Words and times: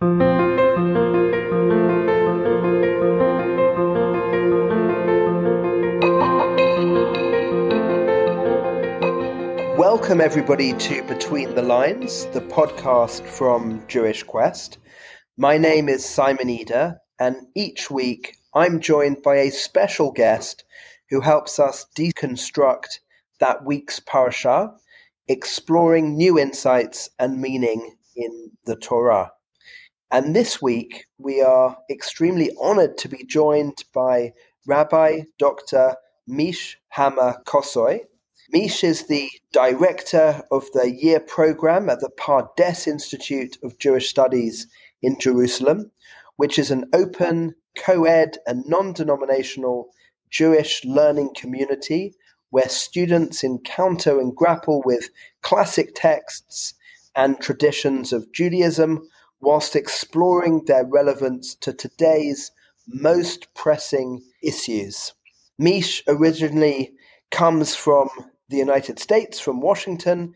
Welcome, 0.00 0.20
everybody, 10.20 10.72
to 10.74 11.02
Between 11.02 11.56
the 11.56 11.62
Lines, 11.62 12.26
the 12.26 12.42
podcast 12.42 13.26
from 13.26 13.82
Jewish 13.88 14.22
Quest. 14.22 14.78
My 15.36 15.58
name 15.58 15.88
is 15.88 16.04
Simon 16.04 16.48
Eder, 16.48 17.00
and 17.18 17.48
each 17.56 17.90
week 17.90 18.36
I'm 18.54 18.78
joined 18.78 19.24
by 19.24 19.38
a 19.38 19.50
special 19.50 20.12
guest 20.12 20.62
who 21.10 21.20
helps 21.20 21.58
us 21.58 21.86
deconstruct 21.96 23.00
that 23.40 23.64
week's 23.64 23.98
parasha, 23.98 24.72
exploring 25.26 26.16
new 26.16 26.38
insights 26.38 27.10
and 27.18 27.40
meaning 27.40 27.96
in 28.14 28.52
the 28.64 28.76
Torah. 28.76 29.32
And 30.10 30.34
this 30.34 30.62
week, 30.62 31.04
we 31.18 31.42
are 31.42 31.76
extremely 31.90 32.50
honored 32.58 32.96
to 32.98 33.08
be 33.08 33.24
joined 33.24 33.84
by 33.92 34.32
Rabbi 34.66 35.24
Dr. 35.38 35.96
Meesh 36.26 36.76
Hammer 36.88 37.42
Kossoy. 37.46 38.00
Meesh 38.54 38.82
is 38.84 39.06
the 39.06 39.28
director 39.52 40.42
of 40.50 40.64
the 40.72 40.90
year 40.90 41.20
program 41.20 41.90
at 41.90 42.00
the 42.00 42.08
Pardes 42.08 42.86
Institute 42.86 43.58
of 43.62 43.78
Jewish 43.78 44.08
Studies 44.08 44.66
in 45.02 45.18
Jerusalem, 45.20 45.90
which 46.36 46.58
is 46.58 46.70
an 46.70 46.86
open, 46.94 47.54
co 47.76 48.04
ed, 48.04 48.38
and 48.46 48.64
non 48.66 48.94
denominational 48.94 49.90
Jewish 50.30 50.82
learning 50.86 51.34
community 51.36 52.14
where 52.48 52.70
students 52.70 53.44
encounter 53.44 54.18
and 54.18 54.34
grapple 54.34 54.82
with 54.86 55.10
classic 55.42 55.90
texts 55.94 56.72
and 57.14 57.38
traditions 57.40 58.14
of 58.14 58.32
Judaism 58.32 59.06
whilst 59.40 59.76
exploring 59.76 60.64
their 60.66 60.84
relevance 60.84 61.54
to 61.56 61.72
today's 61.72 62.50
most 62.86 63.52
pressing 63.54 64.22
issues. 64.42 65.12
Mish 65.58 66.02
originally 66.06 66.92
comes 67.30 67.74
from 67.74 68.08
the 68.48 68.56
United 68.56 68.98
States, 68.98 69.38
from 69.38 69.60
Washington, 69.60 70.34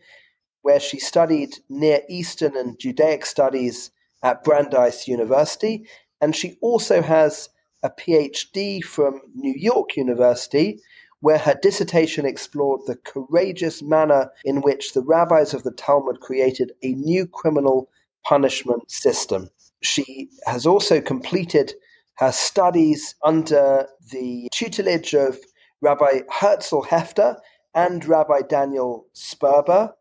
where 0.61 0.79
she 0.79 0.99
studied 0.99 1.57
Near 1.69 2.01
Eastern 2.09 2.55
and 2.55 2.79
Judaic 2.79 3.25
studies 3.25 3.91
at 4.21 4.43
Brandeis 4.43 5.07
University, 5.07 5.85
and 6.21 6.35
she 6.35 6.57
also 6.61 7.01
has 7.01 7.49
a 7.83 7.89
PhD 7.89 8.81
from 8.81 9.21
New 9.35 9.53
York 9.53 9.97
University, 9.97 10.79
where 11.19 11.37
her 11.37 11.57
dissertation 11.61 12.25
explored 12.25 12.81
the 12.85 12.95
courageous 12.95 13.81
manner 13.81 14.31
in 14.45 14.61
which 14.61 14.93
the 14.93 15.01
rabbis 15.01 15.53
of 15.53 15.63
the 15.63 15.71
Talmud 15.71 16.19
created 16.21 16.71
a 16.81 16.93
new 16.93 17.27
criminal 17.27 17.89
punishment 18.25 18.89
system. 18.89 19.49
She 19.81 20.29
has 20.45 20.65
also 20.65 21.01
completed 21.01 21.73
her 22.17 22.31
studies 22.31 23.15
under 23.23 23.87
the 24.11 24.47
tutelage 24.51 25.13
of 25.13 25.39
Rabbi 25.81 26.21
Herzl 26.29 26.81
Hefter 26.81 27.37
and 27.73 28.05
Rabbi 28.05 28.41
Daniel 28.47 29.05
Sperber, 29.15 29.91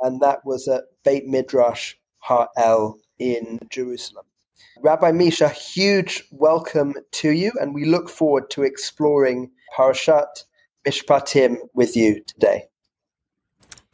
and 0.00 0.20
that 0.20 0.44
was 0.44 0.66
at 0.66 0.84
Beit 1.04 1.26
Midrash 1.26 1.94
Harel 2.18 2.98
in 3.18 3.60
Jerusalem. 3.70 4.24
Rabbi 4.80 5.12
Misha, 5.12 5.48
huge 5.48 6.24
welcome 6.30 6.94
to 7.12 7.30
you, 7.30 7.52
and 7.60 7.74
we 7.74 7.84
look 7.84 8.08
forward 8.08 8.50
to 8.50 8.62
exploring 8.62 9.50
Parashat 9.76 10.44
Mishpatim 10.86 11.56
with 11.74 11.96
you 11.96 12.22
today. 12.26 12.64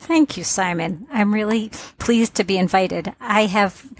Thank 0.05 0.37
you, 0.37 0.45
Simon. 0.45 1.07
I'm 1.11 1.33
really 1.33 1.71
pleased 1.99 2.35
to 2.35 2.45
be 2.45 2.59
invited. 2.59 3.15
I 3.21 3.47
have 3.47 3.91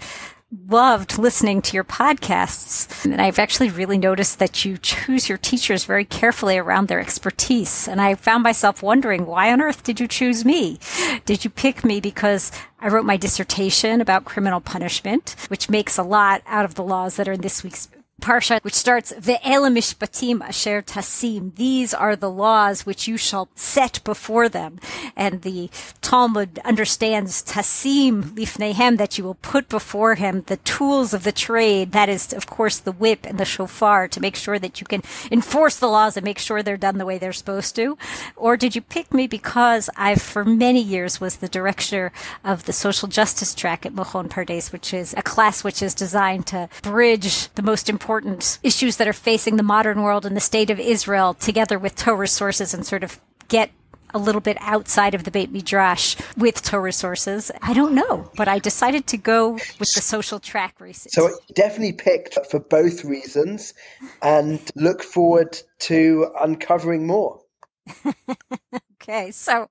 loved 0.67 1.17
listening 1.17 1.63
to 1.63 1.73
your 1.73 1.83
podcasts. 1.83 3.05
And 3.05 3.19
I've 3.19 3.39
actually 3.39 3.71
really 3.71 3.97
noticed 3.97 4.37
that 4.37 4.63
you 4.63 4.77
choose 4.77 5.27
your 5.27 5.39
teachers 5.39 5.83
very 5.83 6.05
carefully 6.05 6.59
around 6.59 6.89
their 6.89 6.99
expertise. 6.99 7.87
And 7.87 7.99
I 7.99 8.13
found 8.13 8.43
myself 8.43 8.83
wondering, 8.83 9.25
why 9.25 9.51
on 9.51 9.61
earth 9.61 9.81
did 9.81 9.99
you 9.99 10.07
choose 10.07 10.45
me? 10.45 10.77
Did 11.25 11.43
you 11.43 11.49
pick 11.49 11.83
me 11.83 11.99
because 11.99 12.51
I 12.79 12.89
wrote 12.89 13.05
my 13.05 13.17
dissertation 13.17 13.99
about 13.99 14.25
criminal 14.25 14.61
punishment, 14.61 15.35
which 15.47 15.71
makes 15.71 15.97
a 15.97 16.03
lot 16.03 16.43
out 16.45 16.65
of 16.65 16.75
the 16.75 16.83
laws 16.83 17.15
that 17.15 17.27
are 17.27 17.33
in 17.33 17.41
this 17.41 17.63
week's 17.63 17.87
parsha, 18.21 18.63
which 18.63 18.73
starts 18.73 19.11
ve'ela 19.13 19.71
mishpatim 19.71 20.41
asher 20.41 20.81
tasim. 20.81 21.55
These 21.55 21.93
are 21.93 22.15
the 22.15 22.29
laws 22.29 22.85
which 22.85 23.07
you 23.07 23.17
shall 23.17 23.49
set 23.55 24.03
before 24.03 24.49
them. 24.49 24.79
And 25.15 25.41
the 25.41 25.69
Talmud 26.01 26.59
understands 26.65 27.43
tasim 27.43 28.23
lifnehem 28.35 28.97
that 28.97 29.17
you 29.17 29.23
will 29.23 29.35
put 29.35 29.69
before 29.69 30.15
him 30.15 30.43
the 30.47 30.57
tools 30.57 31.13
of 31.13 31.23
the 31.23 31.31
trade. 31.31 31.91
That 31.91 32.09
is, 32.09 32.33
of 32.33 32.47
course, 32.47 32.79
the 32.79 32.91
whip 32.91 33.25
and 33.25 33.37
the 33.37 33.45
shofar 33.45 34.07
to 34.07 34.21
make 34.21 34.35
sure 34.35 34.59
that 34.59 34.81
you 34.81 34.87
can 34.87 35.03
enforce 35.31 35.77
the 35.77 35.87
laws 35.87 36.17
and 36.17 36.23
make 36.23 36.39
sure 36.39 36.63
they're 36.63 36.77
done 36.77 36.97
the 36.97 37.05
way 37.05 37.17
they're 37.17 37.33
supposed 37.33 37.75
to. 37.75 37.97
Or 38.35 38.57
did 38.57 38.75
you 38.75 38.81
pick 38.81 39.13
me 39.13 39.27
because 39.27 39.89
I, 39.97 40.15
for 40.15 40.45
many 40.45 40.81
years, 40.81 41.21
was 41.21 41.37
the 41.37 41.47
director 41.47 42.11
of 42.43 42.65
the 42.65 42.73
social 42.73 43.07
justice 43.07 43.53
track 43.53 43.85
at 43.85 43.93
Machon 43.93 44.29
Pardes, 44.29 44.71
which 44.71 44.93
is 44.93 45.13
a 45.17 45.21
class 45.21 45.63
which 45.63 45.81
is 45.81 45.93
designed 45.93 46.47
to 46.47 46.69
bridge 46.81 47.49
the 47.55 47.61
most 47.61 47.89
important 47.89 48.04
important 48.05 48.59
issues 48.61 48.97
that 48.97 49.07
are 49.07 49.13
facing 49.13 49.55
the 49.55 49.63
modern 49.63 50.03
world 50.03 50.27
and 50.27 50.35
the 50.35 50.39
state 50.39 50.69
of 50.69 50.79
Israel 50.79 51.33
together 51.33 51.79
with 51.79 51.95
Torah 51.95 52.27
sources 52.27 52.71
and 52.71 52.85
sort 52.85 53.03
of 53.03 53.19
get 53.47 53.71
a 54.13 54.19
little 54.19 54.41
bit 54.41 54.57
outside 54.61 55.15
of 55.15 55.23
the 55.23 55.31
Beit 55.31 55.51
Midrash 55.51 56.15
with 56.37 56.61
Torah 56.61 56.93
sources. 56.93 57.51
I 57.63 57.73
don't 57.73 57.95
know, 57.95 58.29
but 58.37 58.47
I 58.47 58.59
decided 58.59 59.07
to 59.07 59.17
go 59.17 59.53
with 59.53 59.91
the 59.95 60.01
social 60.01 60.39
track 60.39 60.79
recently. 60.79 61.29
So 61.29 61.35
definitely 61.55 61.93
picked 61.93 62.37
for 62.51 62.59
both 62.59 63.03
reasons 63.03 63.73
and 64.21 64.61
look 64.75 65.01
forward 65.01 65.59
to 65.79 66.27
uncovering 66.39 67.07
more. 67.07 67.41
Okay, 69.07 69.29
so 69.29 69.69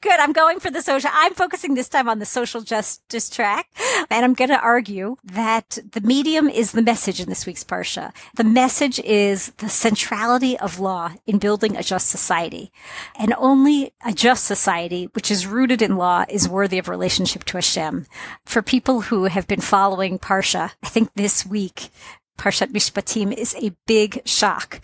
good. 0.00 0.18
I'm 0.18 0.32
going 0.32 0.58
for 0.58 0.68
the 0.68 0.82
social. 0.82 1.08
I'm 1.12 1.34
focusing 1.34 1.74
this 1.74 1.88
time 1.88 2.08
on 2.08 2.18
the 2.18 2.26
social 2.26 2.62
justice 2.62 3.30
track, 3.30 3.68
and 4.10 4.24
I'm 4.24 4.34
going 4.34 4.50
to 4.50 4.58
argue 4.58 5.18
that 5.22 5.78
the 5.92 6.00
medium 6.00 6.48
is 6.48 6.72
the 6.72 6.82
message 6.82 7.20
in 7.20 7.28
this 7.28 7.46
week's 7.46 7.62
parsha. 7.62 8.12
The 8.34 8.42
message 8.42 8.98
is 8.98 9.52
the 9.58 9.68
centrality 9.68 10.58
of 10.58 10.80
law 10.80 11.12
in 11.26 11.38
building 11.38 11.76
a 11.76 11.82
just 11.84 12.08
society, 12.08 12.72
and 13.16 13.32
only 13.38 13.94
a 14.04 14.12
just 14.12 14.46
society, 14.46 15.08
which 15.12 15.30
is 15.30 15.46
rooted 15.46 15.80
in 15.80 15.96
law, 15.96 16.24
is 16.28 16.48
worthy 16.48 16.78
of 16.78 16.88
relationship 16.88 17.44
to 17.44 17.58
Hashem. 17.58 18.06
For 18.44 18.62
people 18.62 19.02
who 19.02 19.26
have 19.26 19.46
been 19.46 19.60
following 19.60 20.18
parsha, 20.18 20.72
I 20.82 20.88
think 20.88 21.10
this 21.14 21.46
week 21.46 21.90
Parshat 22.36 22.72
Mishpatim 22.72 23.32
is 23.32 23.54
a 23.60 23.76
big 23.86 24.22
shock. 24.24 24.80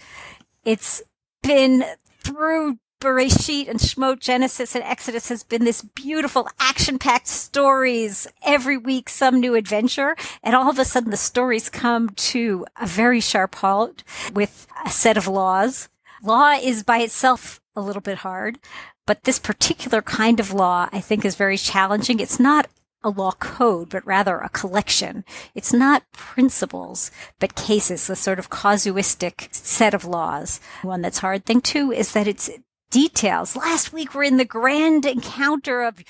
It's 0.65 1.03
been 1.43 1.85
through 2.21 2.79
Bereshit 3.01 3.69
and 3.69 3.79
Shemot, 3.79 4.19
Genesis 4.19 4.75
and 4.75 4.83
Exodus 4.83 5.29
has 5.29 5.45
been 5.45 5.65
this 5.65 5.83
beautiful 5.83 6.49
action-packed 6.59 7.29
stories 7.29 8.27
every 8.45 8.77
week, 8.77 9.09
some 9.09 9.39
new 9.39 9.55
adventure. 9.55 10.17
And 10.43 10.57
all 10.57 10.69
of 10.69 10.79
a 10.79 10.85
sudden 10.85 11.11
the 11.11 11.17
stories 11.17 11.71
come 11.71 12.09
to 12.11 12.67
a 12.81 12.87
very 12.87 13.21
sharp 13.21 13.55
halt 13.57 14.03
with 14.33 14.67
a 14.85 14.91
set 14.91 15.17
of 15.17 15.29
laws. 15.29 15.89
Law 16.23 16.59
is 16.61 16.83
by 16.83 16.99
itself 16.99 17.61
a 17.77 17.81
little 17.81 18.03
bit 18.03 18.19
hard, 18.19 18.59
but 19.07 19.23
this 19.23 19.39
particular 19.39 20.03
kind 20.03 20.41
of 20.41 20.53
law 20.53 20.89
I 20.93 21.01
think 21.01 21.25
is 21.25 21.37
very 21.37 21.57
challenging. 21.57 22.19
It's 22.19 22.41
not 22.41 22.67
a 23.05 23.11
law 23.11 23.31
code, 23.31 23.91
but 23.91 24.05
rather 24.05 24.39
a 24.39 24.49
collection. 24.49 25.25
It's 25.55 25.73
not 25.73 26.11
principles, 26.11 27.13
but 27.39 27.55
cases, 27.55 28.11
a 28.11 28.17
sort 28.17 28.41
of 28.41 28.51
casuistic 28.51 29.49
set 29.53 29.95
of 29.95 30.05
laws. 30.05 30.59
One 30.83 31.03
that's 31.03 31.19
hard 31.19 31.47
thing 31.47 31.61
too 31.61 31.93
is 31.93 32.11
that 32.13 32.27
it's 32.27 32.51
details. 32.91 33.57
Last 33.57 33.93
week 33.93 34.15
we're 34.15 34.25
in 34.25 34.37
the 34.37 34.45
grand 34.45 35.05
encounter 35.05 35.83
of 35.83 36.03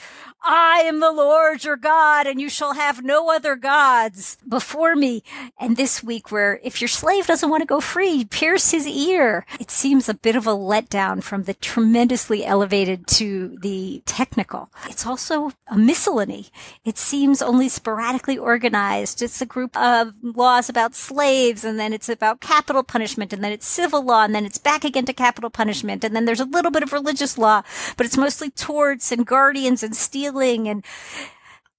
I 0.43 0.83
am 0.87 1.01
the 1.01 1.11
Lord 1.11 1.65
your 1.65 1.77
God 1.77 2.27
and 2.27 2.41
you 2.41 2.49
shall 2.49 2.75
have 2.75 3.03
no 3.03 3.31
other 3.31 3.57
gods 3.57 4.39
before 4.49 4.95
me. 4.95 5.23
And 5.59 5.77
this 5.77 6.03
week 6.03 6.31
where 6.31 6.61
if 6.63 6.81
your 6.81 6.89
slave 6.89 7.27
doesn't 7.27 7.51
want 7.51 7.63
to 7.63 7.67
go 7.67 7.81
free, 7.81 8.25
pierce 8.25 8.71
his 8.71 8.87
ear. 8.87 9.45
It 9.59 9.71
seems 9.71 10.09
a 10.09 10.15
bit 10.15 10.37
of 10.37 10.47
a 10.47 10.53
letdown 10.53 11.23
from 11.23 11.43
the 11.43 11.55
tremendously 11.55 12.45
elevated 12.45 13.07
to 13.09 13.59
the 13.61 14.03
technical. 14.07 14.71
It's 14.89 15.07
also 15.07 15.53
a 15.67 15.77
miscellany. 15.77 16.47
It 16.85 16.99
seems 16.99 17.43
only 17.43 17.69
sporadically 17.69 18.39
organized. 18.39 19.21
It's 19.23 19.41
a 19.41 19.47
group 19.47 19.77
of 19.77 20.15
laws 20.23 20.69
about 20.69 20.95
slaves 20.95 21.65
and 21.65 21.81
then 21.81 21.93
it's 21.93 22.09
about 22.09 22.41
capital 22.41 22.85
punishment 22.85 23.33
and 23.33 23.43
then 23.43 23.53
it's 23.53 23.67
civil 23.67 24.03
law 24.03 24.25
and 24.25 24.35
then 24.35 24.47
it's 24.47 24.59
back 24.59 24.85
again 24.85 25.05
to 25.07 25.13
capital 25.13 25.51
punishment 25.51 26.05
and 26.05 26.15
then 26.15 26.25
there's 26.25 26.41
a 26.41 26.45
little 26.45 26.68
bit 26.71 26.83
of 26.83 26.93
religious 26.93 27.39
law, 27.39 27.63
but 27.97 28.07
it's 28.07 28.17
mostly 28.17 28.51
torts 28.51 29.13
and 29.13 29.27
guardians 29.27 29.83
and 29.83 29.95
stealing. 29.97 30.69
and 30.69 30.85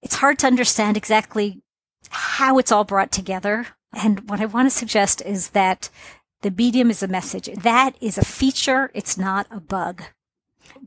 it's 0.02 0.16
hard 0.16 0.38
to 0.38 0.46
understand 0.46 0.96
exactly 0.96 1.60
how 2.08 2.58
it's 2.58 2.72
all 2.72 2.84
brought 2.84 3.12
together. 3.12 3.68
And 3.92 4.28
what 4.28 4.40
I 4.40 4.46
want 4.46 4.66
to 4.66 4.76
suggest 4.76 5.20
is 5.22 5.50
that 5.50 5.90
the 6.42 6.50
medium 6.50 6.90
is 6.90 7.02
a 7.02 7.08
message. 7.08 7.50
That 7.54 7.96
is 8.00 8.16
a 8.16 8.24
feature. 8.24 8.90
It's 8.94 9.18
not 9.18 9.46
a 9.50 9.60
bug. 9.60 10.02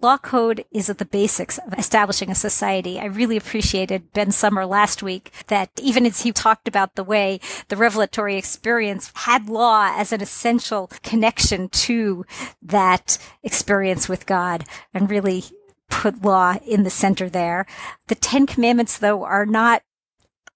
Law 0.03 0.17
code 0.17 0.65
is 0.71 0.89
at 0.89 0.97
the 0.97 1.05
basics 1.05 1.57
of 1.57 1.73
establishing 1.77 2.29
a 2.29 2.35
society. 2.35 3.00
I 3.00 3.05
really 3.05 3.38
appreciated 3.38 4.11
Ben 4.13 4.31
Sommer 4.31 4.65
last 4.65 5.01
week 5.01 5.31
that 5.47 5.69
even 5.81 6.05
as 6.05 6.21
he 6.21 6.31
talked 6.31 6.67
about 6.67 6.95
the 6.95 7.03
way 7.03 7.39
the 7.69 7.77
revelatory 7.77 8.35
experience 8.35 9.11
had 9.15 9.50
law 9.50 9.94
as 9.95 10.11
an 10.11 10.21
essential 10.21 10.91
connection 11.01 11.69
to 11.69 12.25
that 12.61 13.17
experience 13.41 14.09
with 14.09 14.25
God 14.25 14.65
and 14.94 15.09
really 15.09 15.45
put 15.89 16.21
law 16.21 16.57
in 16.67 16.83
the 16.83 16.89
center 16.89 17.29
there. 17.29 17.65
The 18.07 18.15
Ten 18.15 18.45
Commandments, 18.45 18.97
though, 18.97 19.23
are 19.23 19.45
not 19.45 19.83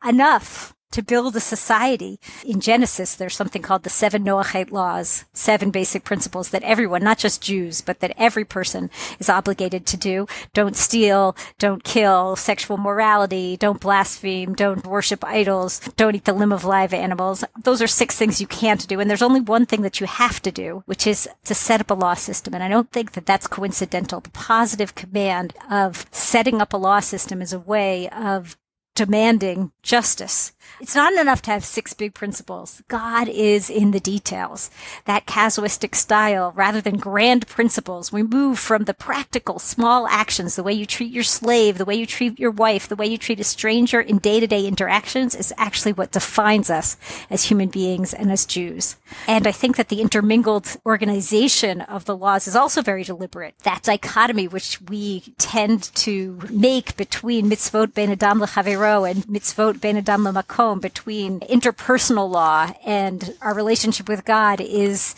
enough 0.06 0.76
to 0.92 1.04
build 1.04 1.36
a 1.36 1.40
society. 1.40 2.20
In 2.46 2.60
Genesis, 2.60 3.16
there's 3.16 3.36
something 3.36 3.62
called 3.62 3.84
the 3.84 3.90
seven 3.90 4.24
Noahide 4.24 4.72
laws, 4.72 5.26
seven 5.34 5.70
basic 5.72 6.04
principles 6.04 6.50
that 6.50 6.64
everyone, 6.64 7.04
not 7.04 7.18
just 7.18 7.42
Jews, 7.42 7.82
but 7.82 8.00
that 8.00 8.14
every 8.18 8.46
person 8.46 8.90
is 9.20 9.30
obligated 9.30 9.86
to 9.88 9.98
do. 9.98 10.28
Don't 10.54 10.76
steal, 10.76 11.36
don't 11.60 11.84
kill, 11.84 12.36
sexual 12.36 12.78
morality, 12.78 13.58
don't 13.58 13.82
blaspheme, 13.82 14.54
don't 14.54 14.86
worship 14.86 15.24
idols, 15.26 15.80
don't 15.98 16.16
eat 16.16 16.26
the 16.26 16.34
limb 16.34 16.52
of 16.52 16.64
live 16.64 16.94
animals. 16.94 17.44
Those 17.64 17.82
are 17.82 17.88
six 17.88 18.16
things 18.16 18.42
you 18.42 18.48
can't 18.48 18.88
do. 18.88 19.00
And 19.00 19.10
there's 19.10 19.22
only 19.22 19.42
one 19.42 19.66
thing 19.66 19.82
that 19.82 20.00
you 20.00 20.08
have 20.08 20.42
to 20.42 20.52
do, 20.52 20.84
which 20.86 21.06
is 21.06 21.28
to 21.46 21.54
set 21.54 21.82
up 21.82 21.92
a 21.92 21.96
law 21.96 22.14
system. 22.14 22.54
And 22.54 22.64
I 22.64 22.70
don't 22.70 22.92
think 22.92 23.12
that 23.12 23.26
that's 23.26 23.48
coincidental. 23.48 24.22
The 24.22 24.30
positive 24.30 24.96
command 24.96 25.54
of 25.70 26.06
setting 26.12 26.62
up 26.62 26.74
a 26.74 26.78
law 26.78 27.00
system 27.00 27.42
is 27.42 27.54
a 27.54 27.60
way 27.60 28.10
of 28.10 28.58
demanding 28.98 29.72
justice. 29.84 30.54
It's 30.80 30.96
not 30.96 31.14
enough 31.14 31.42
to 31.44 31.52
have 31.52 31.66
six 31.66 31.94
big 31.94 32.14
principles. 32.14 32.84
God 32.88 33.28
is 33.28 33.70
in 33.70 33.92
the 33.92 34.00
details. 34.00 34.70
That 35.06 35.26
casuistic 35.26 35.96
style, 35.96 36.52
rather 36.56 36.82
than 36.82 36.98
grand 36.98 37.48
principles, 37.48 38.12
we 38.12 38.22
move 38.22 38.60
from 38.60 38.84
the 38.84 38.94
practical 38.94 39.58
small 39.60 40.08
actions, 40.08 40.56
the 40.56 40.64
way 40.64 40.74
you 40.74 40.86
treat 40.86 41.12
your 41.12 41.24
slave, 41.24 41.78
the 41.78 41.86
way 41.86 41.96
you 41.96 42.06
treat 42.06 42.40
your 42.40 42.52
wife, 42.52 42.88
the 42.88 42.96
way 42.96 43.08
you 43.08 43.18
treat 43.18 43.40
a 43.40 43.44
stranger 43.44 44.00
in 44.00 44.20
day 44.20 44.40
to 44.40 44.46
day 44.46 44.68
interactions 44.68 45.34
is 45.34 45.54
actually 45.58 45.94
what 45.94 46.12
defines 46.12 46.70
us 46.70 46.98
as 47.30 47.46
human 47.46 47.70
beings 47.70 48.14
and 48.14 48.32
as 48.32 48.46
Jews. 48.46 48.98
And 49.28 49.48
I 49.48 49.52
think 49.52 49.78
that 49.78 49.90
the 49.90 50.02
intermingled 50.02 50.78
organization 50.86 51.82
of 51.82 52.06
the 52.06 52.16
laws 52.16 52.48
is 52.48 52.56
also 52.56 52.82
very 52.82 53.04
deliberate. 53.04 53.58
That 53.64 53.84
dichotomy 53.84 54.48
which 54.48 54.80
we 54.82 55.22
tend 55.38 55.84
to 55.96 56.40
make 56.52 56.98
between 56.98 57.50
mitzvot 57.50 57.94
ben 57.94 58.12
adam 58.12 58.42
and 58.88 59.26
mitzvot 59.28 59.82
ben 59.82 59.98
adam 59.98 60.24
lemakom 60.24 60.80
between 60.82 61.40
interpersonal 61.42 62.30
law 62.30 62.72
and 62.86 63.36
our 63.42 63.54
relationship 63.54 64.08
with 64.08 64.26
God 64.26 64.62
is 64.62 65.16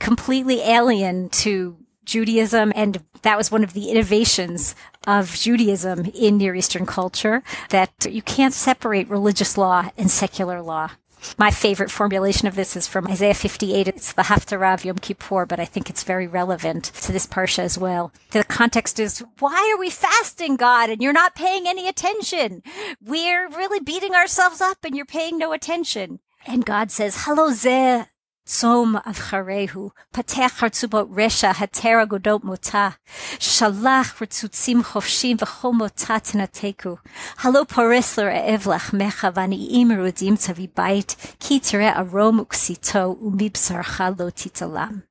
completely 0.00 0.60
alien 0.62 1.28
to 1.30 1.76
Judaism. 2.04 2.72
And 2.74 3.04
that 3.22 3.36
was 3.36 3.50
one 3.50 3.62
of 3.62 3.74
the 3.74 3.90
innovations 3.90 4.74
of 5.06 5.34
Judaism 5.34 6.06
in 6.14 6.38
Near 6.38 6.54
Eastern 6.54 6.86
culture 6.86 7.42
that 7.68 7.92
you 8.08 8.22
can't 8.22 8.54
separate 8.54 9.08
religious 9.08 9.58
law 9.58 9.90
and 9.96 10.10
secular 10.10 10.60
law. 10.62 10.92
My 11.36 11.50
favorite 11.50 11.90
formulation 11.90 12.48
of 12.48 12.54
this 12.54 12.76
is 12.76 12.86
from 12.86 13.06
Isaiah 13.06 13.34
58. 13.34 13.88
It's 13.88 14.12
the 14.12 14.22
Haftarah 14.22 14.74
of 14.74 14.84
Yom 14.84 14.98
Kippur, 14.98 15.46
but 15.46 15.60
I 15.60 15.64
think 15.64 15.90
it's 15.90 16.04
very 16.04 16.26
relevant 16.26 16.84
to 17.02 17.12
this 17.12 17.26
parsha 17.26 17.60
as 17.60 17.78
well. 17.78 18.12
The 18.30 18.44
context 18.44 18.98
is, 18.98 19.24
why 19.38 19.72
are 19.74 19.80
we 19.80 19.90
fasting, 19.90 20.56
God, 20.56 20.90
and 20.90 21.02
you're 21.02 21.12
not 21.12 21.34
paying 21.34 21.66
any 21.66 21.88
attention? 21.88 22.62
We're 23.04 23.48
really 23.48 23.80
beating 23.80 24.14
ourselves 24.14 24.60
up 24.60 24.78
and 24.84 24.96
you're 24.96 25.06
paying 25.06 25.38
no 25.38 25.52
attention. 25.52 26.20
And 26.46 26.64
God 26.64 26.90
says, 26.90 27.24
Halo, 27.24 27.50
Zeh, 27.50 28.06
Tzom 28.48 28.94
avcharehu, 29.04 29.90
patech 30.14 30.60
hartzubot 30.60 31.12
resha 31.14 31.52
hatera 31.52 32.08
godot 32.08 32.42
mota, 32.42 32.96
shalach 33.38 34.16
rtzutzim 34.24 34.80
chofshim 34.82 35.36
v'chol 35.36 35.74
mota 35.74 36.16
tinateku, 36.16 36.96
halo 37.44 37.66
pores 37.66 38.16
l're'ev 38.16 38.64
lachmecha 38.64 39.30
v'ani'im 39.34 39.92
erudim 39.92 40.38
tzavibait, 40.40 41.14
ki 41.38 41.60
tere 41.60 41.92
arom 41.92 42.40
uksito 42.40 43.20
umibsarcha 43.20 44.18
lo 44.18 44.30
titalam. 44.30 45.02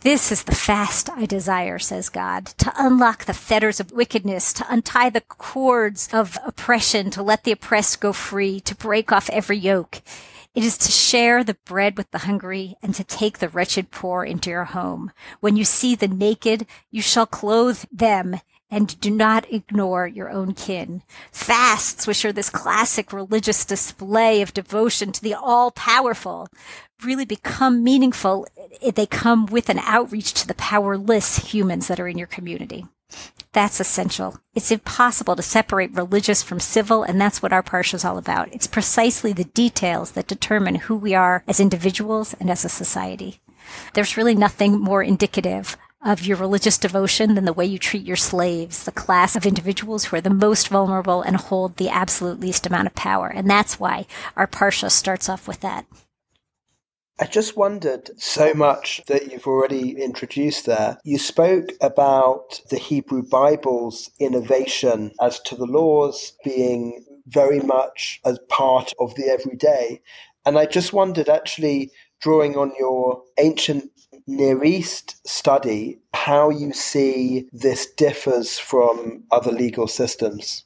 This 0.00 0.32
is 0.32 0.42
the 0.42 0.54
fast 0.54 1.10
I 1.10 1.26
desire, 1.26 1.78
says 1.78 2.08
God, 2.08 2.46
to 2.58 2.72
unlock 2.76 3.24
the 3.24 3.34
fetters 3.34 3.78
of 3.78 3.92
wickedness, 3.92 4.52
to 4.54 4.66
untie 4.68 5.10
the 5.10 5.20
cords 5.20 6.08
of 6.12 6.36
oppression, 6.44 7.10
to 7.10 7.22
let 7.22 7.44
the 7.44 7.52
oppressed 7.52 8.00
go 8.00 8.12
free, 8.12 8.58
to 8.60 8.74
break 8.74 9.12
off 9.12 9.30
every 9.30 9.58
yoke. 9.58 10.02
It 10.58 10.64
is 10.64 10.76
to 10.78 10.90
share 10.90 11.44
the 11.44 11.54
bread 11.54 11.96
with 11.96 12.10
the 12.10 12.18
hungry 12.18 12.74
and 12.82 12.92
to 12.96 13.04
take 13.04 13.38
the 13.38 13.48
wretched 13.48 13.92
poor 13.92 14.24
into 14.24 14.50
your 14.50 14.64
home. 14.64 15.12
When 15.38 15.54
you 15.54 15.64
see 15.64 15.94
the 15.94 16.08
naked, 16.08 16.66
you 16.90 17.00
shall 17.00 17.26
clothe 17.26 17.84
them 17.92 18.40
and 18.68 18.98
do 18.98 19.08
not 19.08 19.46
ignore 19.52 20.08
your 20.08 20.28
own 20.28 20.54
kin. 20.54 21.04
Fasts, 21.30 22.08
which 22.08 22.24
are 22.24 22.32
this 22.32 22.50
classic 22.50 23.12
religious 23.12 23.64
display 23.64 24.42
of 24.42 24.52
devotion 24.52 25.12
to 25.12 25.22
the 25.22 25.32
all 25.32 25.70
powerful, 25.70 26.48
really 27.04 27.24
become 27.24 27.84
meaningful. 27.84 28.44
They 28.82 29.06
come 29.06 29.46
with 29.46 29.68
an 29.68 29.78
outreach 29.78 30.34
to 30.34 30.48
the 30.48 30.54
powerless 30.54 31.36
humans 31.52 31.86
that 31.86 32.00
are 32.00 32.08
in 32.08 32.18
your 32.18 32.26
community. 32.26 32.84
That's 33.52 33.80
essential. 33.80 34.38
It's 34.54 34.70
impossible 34.70 35.34
to 35.36 35.42
separate 35.42 35.92
religious 35.92 36.42
from 36.42 36.60
civil, 36.60 37.02
and 37.02 37.20
that's 37.20 37.42
what 37.42 37.52
our 37.52 37.62
parsha 37.62 37.94
is 37.94 38.04
all 38.04 38.18
about. 38.18 38.52
It's 38.52 38.66
precisely 38.66 39.32
the 39.32 39.44
details 39.44 40.12
that 40.12 40.26
determine 40.26 40.76
who 40.76 40.96
we 40.96 41.14
are 41.14 41.42
as 41.48 41.58
individuals 41.58 42.34
and 42.38 42.50
as 42.50 42.64
a 42.64 42.68
society. 42.68 43.40
There's 43.94 44.16
really 44.16 44.34
nothing 44.34 44.78
more 44.78 45.02
indicative 45.02 45.76
of 46.04 46.24
your 46.24 46.36
religious 46.36 46.78
devotion 46.78 47.34
than 47.34 47.44
the 47.44 47.52
way 47.52 47.66
you 47.66 47.78
treat 47.78 48.04
your 48.04 48.16
slaves, 48.16 48.84
the 48.84 48.92
class 48.92 49.34
of 49.34 49.44
individuals 49.44 50.04
who 50.06 50.16
are 50.16 50.20
the 50.20 50.30
most 50.30 50.68
vulnerable 50.68 51.22
and 51.22 51.36
hold 51.36 51.76
the 51.76 51.88
absolute 51.88 52.38
least 52.38 52.66
amount 52.66 52.86
of 52.86 52.94
power. 52.94 53.28
And 53.28 53.50
that's 53.50 53.80
why 53.80 54.06
our 54.36 54.46
parsha 54.46 54.90
starts 54.90 55.28
off 55.28 55.48
with 55.48 55.60
that. 55.60 55.86
I 57.20 57.26
just 57.26 57.56
wondered 57.56 58.10
so 58.16 58.54
much 58.54 59.02
that 59.08 59.32
you've 59.32 59.48
already 59.48 60.00
introduced 60.00 60.66
there. 60.66 60.98
You 61.02 61.18
spoke 61.18 61.70
about 61.80 62.60
the 62.70 62.78
Hebrew 62.78 63.24
Bible's 63.24 64.08
innovation 64.20 65.10
as 65.20 65.40
to 65.40 65.56
the 65.56 65.66
laws 65.66 66.34
being 66.44 67.04
very 67.26 67.58
much 67.58 68.20
as 68.24 68.38
part 68.48 68.92
of 69.00 69.16
the 69.16 69.24
everyday. 69.24 70.00
And 70.46 70.56
I 70.56 70.66
just 70.66 70.92
wondered, 70.92 71.28
actually, 71.28 71.90
drawing 72.20 72.56
on 72.56 72.72
your 72.78 73.24
ancient 73.36 73.90
Near 74.28 74.62
East 74.62 75.26
study, 75.26 75.98
how 76.14 76.50
you 76.50 76.72
see 76.72 77.48
this 77.52 77.90
differs 77.94 78.60
from 78.60 79.24
other 79.32 79.50
legal 79.50 79.88
systems. 79.88 80.64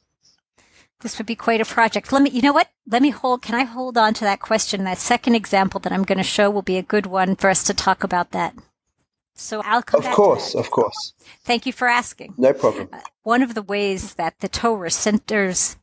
This 1.03 1.17
would 1.17 1.27
be 1.27 1.35
quite 1.35 1.59
a 1.59 1.65
project. 1.65 2.13
Let 2.13 2.21
me, 2.21 2.29
you 2.29 2.41
know 2.41 2.53
what? 2.53 2.69
Let 2.87 3.01
me 3.01 3.09
hold, 3.09 3.41
can 3.41 3.55
I 3.55 3.65
hold 3.65 3.97
on 3.97 4.13
to 4.15 4.23
that 4.23 4.39
question? 4.39 4.85
That 4.85 4.97
second 4.97 5.35
example 5.35 5.81
that 5.81 5.91
I'm 5.91 6.03
going 6.03 6.17
to 6.17 6.23
show 6.23 6.49
will 6.49 6.61
be 6.61 6.77
a 6.77 6.81
good 6.81 7.05
one 7.05 7.35
for 7.35 7.49
us 7.49 7.61
to 7.65 7.73
talk 7.73 8.05
about 8.05 8.31
that. 8.31 8.55
So 9.35 9.61
I'll 9.65 9.83
come 9.83 9.99
Of 10.05 10.11
course, 10.11 10.55
of 10.55 10.71
course. 10.71 11.13
Thank 11.43 11.65
you 11.65 11.73
for 11.73 11.89
asking. 11.89 12.35
No 12.37 12.53
problem. 12.53 12.87
Uh, 12.93 12.99
one 13.23 13.41
of 13.41 13.53
the 13.53 13.61
ways 13.61 14.13
that 14.13 14.39
the 14.39 14.47
Torah 14.47 14.91
centers 14.91 15.75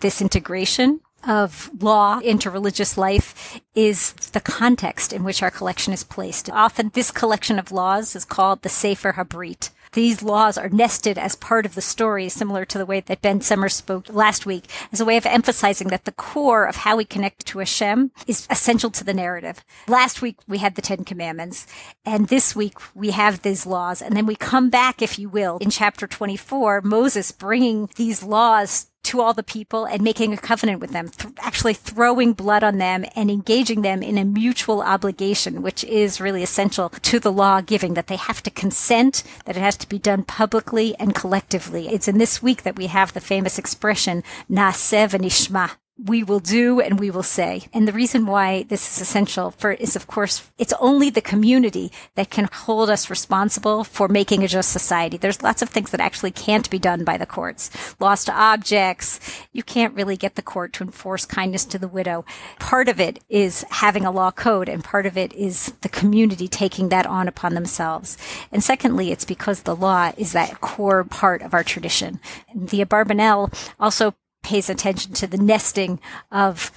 this 0.00 0.22
integration 0.22 1.00
of 1.24 1.70
law 1.80 2.18
into 2.18 2.50
religious 2.50 2.96
life 2.96 3.60
is 3.74 4.12
the 4.12 4.40
context 4.40 5.12
in 5.12 5.24
which 5.24 5.42
our 5.42 5.50
collection 5.50 5.92
is 5.92 6.04
placed. 6.04 6.50
Often 6.50 6.90
this 6.94 7.10
collection 7.10 7.58
of 7.58 7.72
laws 7.72 8.14
is 8.16 8.24
called 8.24 8.62
the 8.62 8.68
Sefer 8.68 9.12
Habrit 9.14 9.70
these 9.92 10.22
laws 10.22 10.56
are 10.56 10.70
nested 10.70 11.18
as 11.18 11.36
part 11.36 11.66
of 11.66 11.74
the 11.74 11.82
story, 11.82 12.28
similar 12.30 12.64
to 12.64 12.78
the 12.78 12.86
way 12.86 13.00
that 13.00 13.20
Ben 13.20 13.42
Sommer 13.42 13.68
spoke 13.68 14.06
last 14.08 14.46
week, 14.46 14.64
as 14.90 15.00
a 15.00 15.04
way 15.04 15.18
of 15.18 15.26
emphasizing 15.26 15.88
that 15.88 16.06
the 16.06 16.12
core 16.12 16.64
of 16.64 16.76
how 16.76 16.96
we 16.96 17.04
connect 17.04 17.44
to 17.46 17.58
Hashem 17.58 18.10
is 18.26 18.46
essential 18.48 18.90
to 18.90 19.04
the 19.04 19.12
narrative. 19.12 19.62
Last 19.86 20.22
week 20.22 20.38
we 20.48 20.58
had 20.58 20.76
the 20.76 20.82
Ten 20.82 21.04
Commandments, 21.04 21.66
and 22.06 22.28
this 22.28 22.56
week 22.56 22.78
we 22.94 23.10
have 23.10 23.42
these 23.42 23.66
laws, 23.66 24.00
and 24.00 24.16
then 24.16 24.24
we 24.24 24.34
come 24.34 24.70
back, 24.70 25.02
if 25.02 25.18
you 25.18 25.28
will, 25.28 25.58
in 25.58 25.68
chapter 25.68 26.06
24, 26.06 26.80
Moses 26.80 27.30
bringing 27.30 27.90
these 27.96 28.22
laws 28.22 28.86
to 29.04 29.20
all 29.20 29.34
the 29.34 29.42
people 29.42 29.84
and 29.84 30.02
making 30.02 30.32
a 30.32 30.36
covenant 30.36 30.80
with 30.80 30.90
them, 30.92 31.08
th- 31.08 31.34
actually 31.38 31.74
throwing 31.74 32.32
blood 32.32 32.62
on 32.62 32.78
them 32.78 33.04
and 33.16 33.30
engaging 33.30 33.82
them 33.82 34.02
in 34.02 34.18
a 34.18 34.24
mutual 34.24 34.82
obligation, 34.82 35.62
which 35.62 35.84
is 35.84 36.20
really 36.20 36.42
essential 36.42 36.88
to 36.88 37.18
the 37.18 37.32
law 37.32 37.60
giving 37.60 37.94
that 37.94 38.06
they 38.06 38.16
have 38.16 38.42
to 38.42 38.50
consent, 38.50 39.22
that 39.44 39.56
it 39.56 39.60
has 39.60 39.76
to 39.76 39.88
be 39.88 39.98
done 39.98 40.22
publicly 40.22 40.94
and 40.98 41.14
collectively. 41.14 41.88
It's 41.88 42.08
in 42.08 42.18
this 42.18 42.42
week 42.42 42.62
that 42.62 42.76
we 42.76 42.86
have 42.86 43.12
the 43.12 43.20
famous 43.20 43.58
expression, 43.58 44.22
Naaseh 44.50 45.10
v'nishma, 45.10 45.72
we 45.98 46.24
will 46.24 46.40
do 46.40 46.80
and 46.80 46.98
we 46.98 47.10
will 47.10 47.22
say. 47.22 47.62
And 47.72 47.86
the 47.86 47.92
reason 47.92 48.26
why 48.26 48.64
this 48.64 48.90
is 48.90 49.02
essential 49.02 49.50
for 49.50 49.72
is 49.72 49.94
of 49.94 50.06
course 50.06 50.50
it's 50.58 50.72
only 50.80 51.10
the 51.10 51.20
community 51.20 51.92
that 52.14 52.30
can 52.30 52.48
hold 52.50 52.88
us 52.88 53.10
responsible 53.10 53.84
for 53.84 54.08
making 54.08 54.42
a 54.42 54.48
just 54.48 54.70
society. 54.72 55.16
There's 55.16 55.42
lots 55.42 55.60
of 55.60 55.68
things 55.68 55.90
that 55.90 56.00
actually 56.00 56.30
can't 56.30 56.68
be 56.70 56.78
done 56.78 57.04
by 57.04 57.18
the 57.18 57.26
courts. 57.26 57.70
Lost 58.00 58.30
objects. 58.30 59.20
You 59.52 59.62
can't 59.62 59.94
really 59.94 60.16
get 60.16 60.34
the 60.34 60.42
court 60.42 60.72
to 60.74 60.84
enforce 60.84 61.26
kindness 61.26 61.64
to 61.66 61.78
the 61.78 61.88
widow. 61.88 62.24
Part 62.58 62.88
of 62.88 62.98
it 62.98 63.22
is 63.28 63.64
having 63.70 64.06
a 64.06 64.10
law 64.10 64.30
code 64.30 64.68
and 64.68 64.82
part 64.82 65.06
of 65.06 65.18
it 65.18 65.32
is 65.34 65.72
the 65.82 65.88
community 65.88 66.48
taking 66.48 66.88
that 66.88 67.06
on 67.06 67.28
upon 67.28 67.54
themselves. 67.54 68.16
And 68.50 68.64
secondly, 68.64 69.12
it's 69.12 69.26
because 69.26 69.62
the 69.62 69.76
law 69.76 70.12
is 70.16 70.32
that 70.32 70.60
core 70.60 71.04
part 71.04 71.42
of 71.42 71.52
our 71.52 71.62
tradition. 71.62 72.18
The 72.54 72.84
Abarbanel 72.84 73.52
also 73.78 74.14
pays 74.42 74.68
attention 74.68 75.12
to 75.14 75.26
the 75.26 75.36
nesting 75.36 76.00
of 76.30 76.70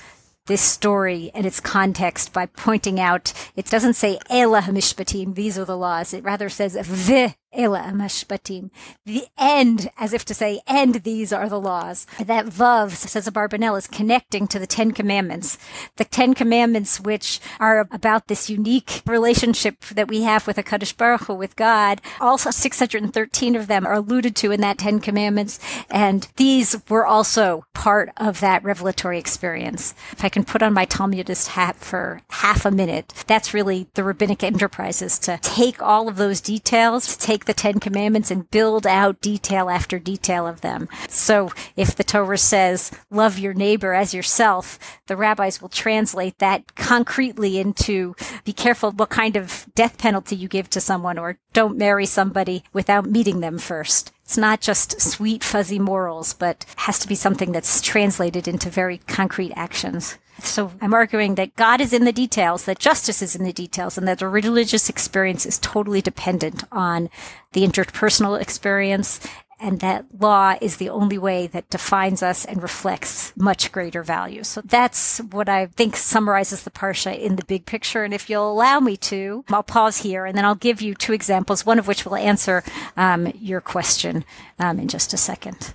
this 0.47 0.61
story 0.61 1.31
and 1.33 1.45
its 1.45 1.59
context 1.59 2.31
by 2.31 2.45
pointing 2.45 2.99
out 2.99 3.33
it 3.55 3.65
doesn't 3.65 3.95
say 3.95 4.19
Ela 4.29 4.61
Hamishpatim, 4.61 5.33
these 5.33 5.57
are 5.57 5.65
the 5.65 5.77
laws. 5.77 6.13
It 6.13 6.23
rather 6.23 6.49
says 6.49 6.77
Ve 6.79 7.35
Ela 7.55 7.79
Hamishpatim. 7.79 8.69
The 9.05 9.25
end, 9.37 9.89
as 9.97 10.13
if 10.13 10.25
to 10.25 10.33
say, 10.33 10.61
and 10.67 10.95
these 10.95 11.31
are 11.31 11.49
the 11.49 11.59
laws. 11.59 12.05
That 12.19 12.45
Vav, 12.45 12.91
says 12.91 13.27
Abarbanel, 13.27 13.77
is 13.77 13.87
connecting 13.87 14.47
to 14.47 14.59
the 14.59 14.67
Ten 14.67 14.91
Commandments. 14.91 15.57
The 15.97 16.05
Ten 16.05 16.33
Commandments, 16.33 16.99
which 16.99 17.39
are 17.59 17.87
about 17.91 18.27
this 18.27 18.49
unique 18.49 19.01
relationship 19.05 19.81
that 19.85 20.07
we 20.07 20.23
have 20.23 20.47
with 20.47 20.57
HaKadosh 20.57 20.97
Baruch 20.97 21.25
Hu, 21.25 21.33
with 21.33 21.55
God. 21.55 22.01
Also, 22.19 22.51
613 22.51 23.55
of 23.55 23.67
them 23.67 23.85
are 23.85 23.93
alluded 23.93 24.35
to 24.37 24.51
in 24.51 24.61
that 24.61 24.77
Ten 24.77 24.99
Commandments. 24.99 25.59
And 25.89 26.27
these 26.35 26.75
were 26.89 27.05
also 27.05 27.65
part 27.73 28.11
of 28.17 28.39
that 28.39 28.63
revelatory 28.63 29.19
experience. 29.19 29.93
If 30.11 30.23
I 30.23 30.29
can 30.29 30.43
put 30.43 30.63
on 30.63 30.73
my 30.73 30.85
Talmudist 30.85 31.49
hat 31.49 31.77
for 31.77 32.21
half 32.29 32.65
a 32.65 32.71
minute, 32.71 33.13
that's 33.27 33.53
really 33.53 33.87
the 33.93 34.03
rabbinic 34.03 34.43
enterprises 34.43 35.19
to 35.19 35.39
take 35.41 35.81
all 35.81 36.07
of 36.07 36.17
those 36.17 36.41
details, 36.41 37.15
to 37.15 37.25
take 37.25 37.44
the 37.45 37.53
Ten 37.53 37.79
Commandments 37.79 38.31
and 38.31 38.49
build 38.51 38.85
out 38.85 39.21
detail 39.21 39.69
after 39.69 39.99
detail 39.99 40.47
of 40.47 40.61
them. 40.61 40.87
So 41.09 41.51
if 41.75 41.95
the 41.95 42.03
Torah 42.03 42.37
says, 42.37 42.91
love 43.09 43.39
your 43.39 43.53
neighbor 43.53 43.93
as 43.93 44.13
yourself, 44.13 44.79
the 45.07 45.17
rabbis 45.17 45.61
will 45.61 45.69
translate 45.69 46.37
that 46.39 46.75
concretely 46.75 47.59
into 47.59 48.15
be 48.43 48.53
careful 48.53 48.91
what 48.91 49.09
kind 49.09 49.35
of 49.35 49.65
death 49.75 49.97
penalty 49.97 50.35
you 50.35 50.47
give 50.47 50.69
to 50.71 50.81
someone 50.81 51.17
or 51.17 51.37
don't 51.53 51.77
marry 51.77 52.05
somebody 52.05 52.63
without 52.73 53.09
meeting 53.09 53.39
them 53.39 53.57
first. 53.57 54.11
It's 54.23 54.37
not 54.37 54.59
just 54.59 54.99
sweet, 54.99 55.43
fuzzy 55.43 55.77
morals, 55.79 56.33
but 56.33 56.65
has 56.77 56.97
to 56.99 57.07
be 57.07 57.15
something 57.15 57.51
that's 57.51 57.79
translated 57.79 58.47
into 58.47 58.69
very 58.69 58.97
concrete 58.97 59.53
actions. 59.55 60.17
So 60.39 60.71
I'm 60.81 60.93
arguing 60.93 61.35
that 61.35 61.55
God 61.55 61.79
is 61.79 61.93
in 61.93 62.05
the 62.05 62.11
details, 62.11 62.65
that 62.65 62.79
justice 62.79 63.21
is 63.21 63.35
in 63.35 63.43
the 63.43 63.53
details, 63.53 63.97
and 63.97 64.07
that 64.07 64.19
the 64.19 64.27
religious 64.27 64.89
experience 64.89 65.45
is 65.45 65.57
totally 65.59 66.01
dependent 66.01 66.63
on 66.71 67.09
the 67.53 67.65
interpersonal 67.65 68.39
experience 68.39 69.19
and 69.59 69.79
that 69.79 70.05
law 70.19 70.55
is 70.59 70.77
the 70.77 70.89
only 70.89 71.17
way 71.17 71.47
that 71.47 71.69
defines 71.69 72.21
us 72.21 72.43
and 72.43 72.61
reflects 72.61 73.33
much 73.37 73.71
greater 73.71 74.03
value. 74.03 74.43
So 74.43 74.61
that's 74.61 75.19
what 75.19 75.47
I 75.47 75.67
think 75.67 75.95
summarizes 75.95 76.63
the 76.63 76.71
Parsha 76.71 77.17
in 77.17 77.37
the 77.37 77.45
big 77.45 77.65
picture. 77.65 78.03
And 78.03 78.13
if 78.13 78.29
you'll 78.29 78.51
allow 78.51 78.79
me 78.79 78.97
to, 78.97 79.45
I'll 79.49 79.63
pause 79.63 79.97
here 79.97 80.25
and 80.25 80.37
then 80.37 80.45
I'll 80.45 80.55
give 80.55 80.81
you 80.81 80.93
two 80.93 81.13
examples, 81.13 81.65
one 81.65 81.79
of 81.79 81.87
which 81.87 82.05
will 82.05 82.15
answer 82.15 82.63
um, 82.97 83.31
your 83.39 83.61
question 83.61 84.25
um, 84.59 84.77
in 84.77 84.89
just 84.89 85.13
a 85.13 85.17
second. 85.17 85.73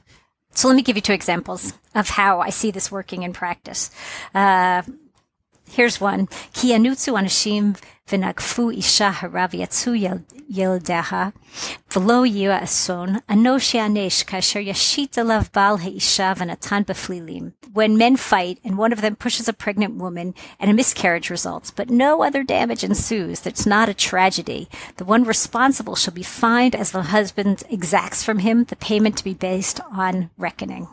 So 0.52 0.68
let 0.68 0.76
me 0.76 0.82
give 0.82 0.96
you 0.96 1.02
two 1.02 1.12
examples 1.12 1.72
of 1.94 2.08
how 2.08 2.40
I 2.40 2.50
see 2.50 2.70
this 2.70 2.90
working 2.90 3.22
in 3.22 3.32
practice. 3.32 3.90
Uh, 4.34 4.82
Here's 5.72 6.00
one. 6.00 6.26
Ki 6.52 6.72
yanutzu 6.72 7.16
anashim 7.16 7.78
v'nagfu 8.08 8.76
isha 8.76 9.12
harav 9.18 9.52
yatzu 9.52 9.94
yeldeha 10.50 11.32
v'lo 11.90 12.28
yira 12.28 12.60
ason 12.62 13.22
anosh 13.28 13.78
yanesh 13.78 14.24
kasher 14.24 14.66
yashit 14.66 15.10
alav 15.22 15.52
bal 15.52 15.76
ha'isha 15.76 16.34
v'natan 16.34 16.84
b'flilim. 16.84 17.52
When 17.72 17.96
men 17.96 18.16
fight 18.16 18.58
and 18.64 18.76
one 18.76 18.92
of 18.92 19.00
them 19.00 19.14
pushes 19.14 19.46
a 19.46 19.52
pregnant 19.52 19.94
woman 19.94 20.34
and 20.58 20.72
a 20.72 20.74
miscarriage 20.74 21.30
results, 21.30 21.70
but 21.70 21.88
no 21.88 22.24
other 22.24 22.42
damage 22.42 22.82
ensues, 22.82 23.38
that's 23.38 23.64
not 23.64 23.88
a 23.88 23.94
tragedy. 23.94 24.68
The 24.96 25.04
one 25.04 25.22
responsible 25.22 25.94
shall 25.94 26.14
be 26.14 26.24
fined 26.24 26.74
as 26.74 26.90
the 26.90 27.02
husband 27.02 27.62
exacts 27.70 28.24
from 28.24 28.40
him 28.40 28.64
the 28.64 28.74
payment 28.74 29.18
to 29.18 29.24
be 29.24 29.34
based 29.34 29.80
on 29.92 30.30
reckoning. 30.36 30.88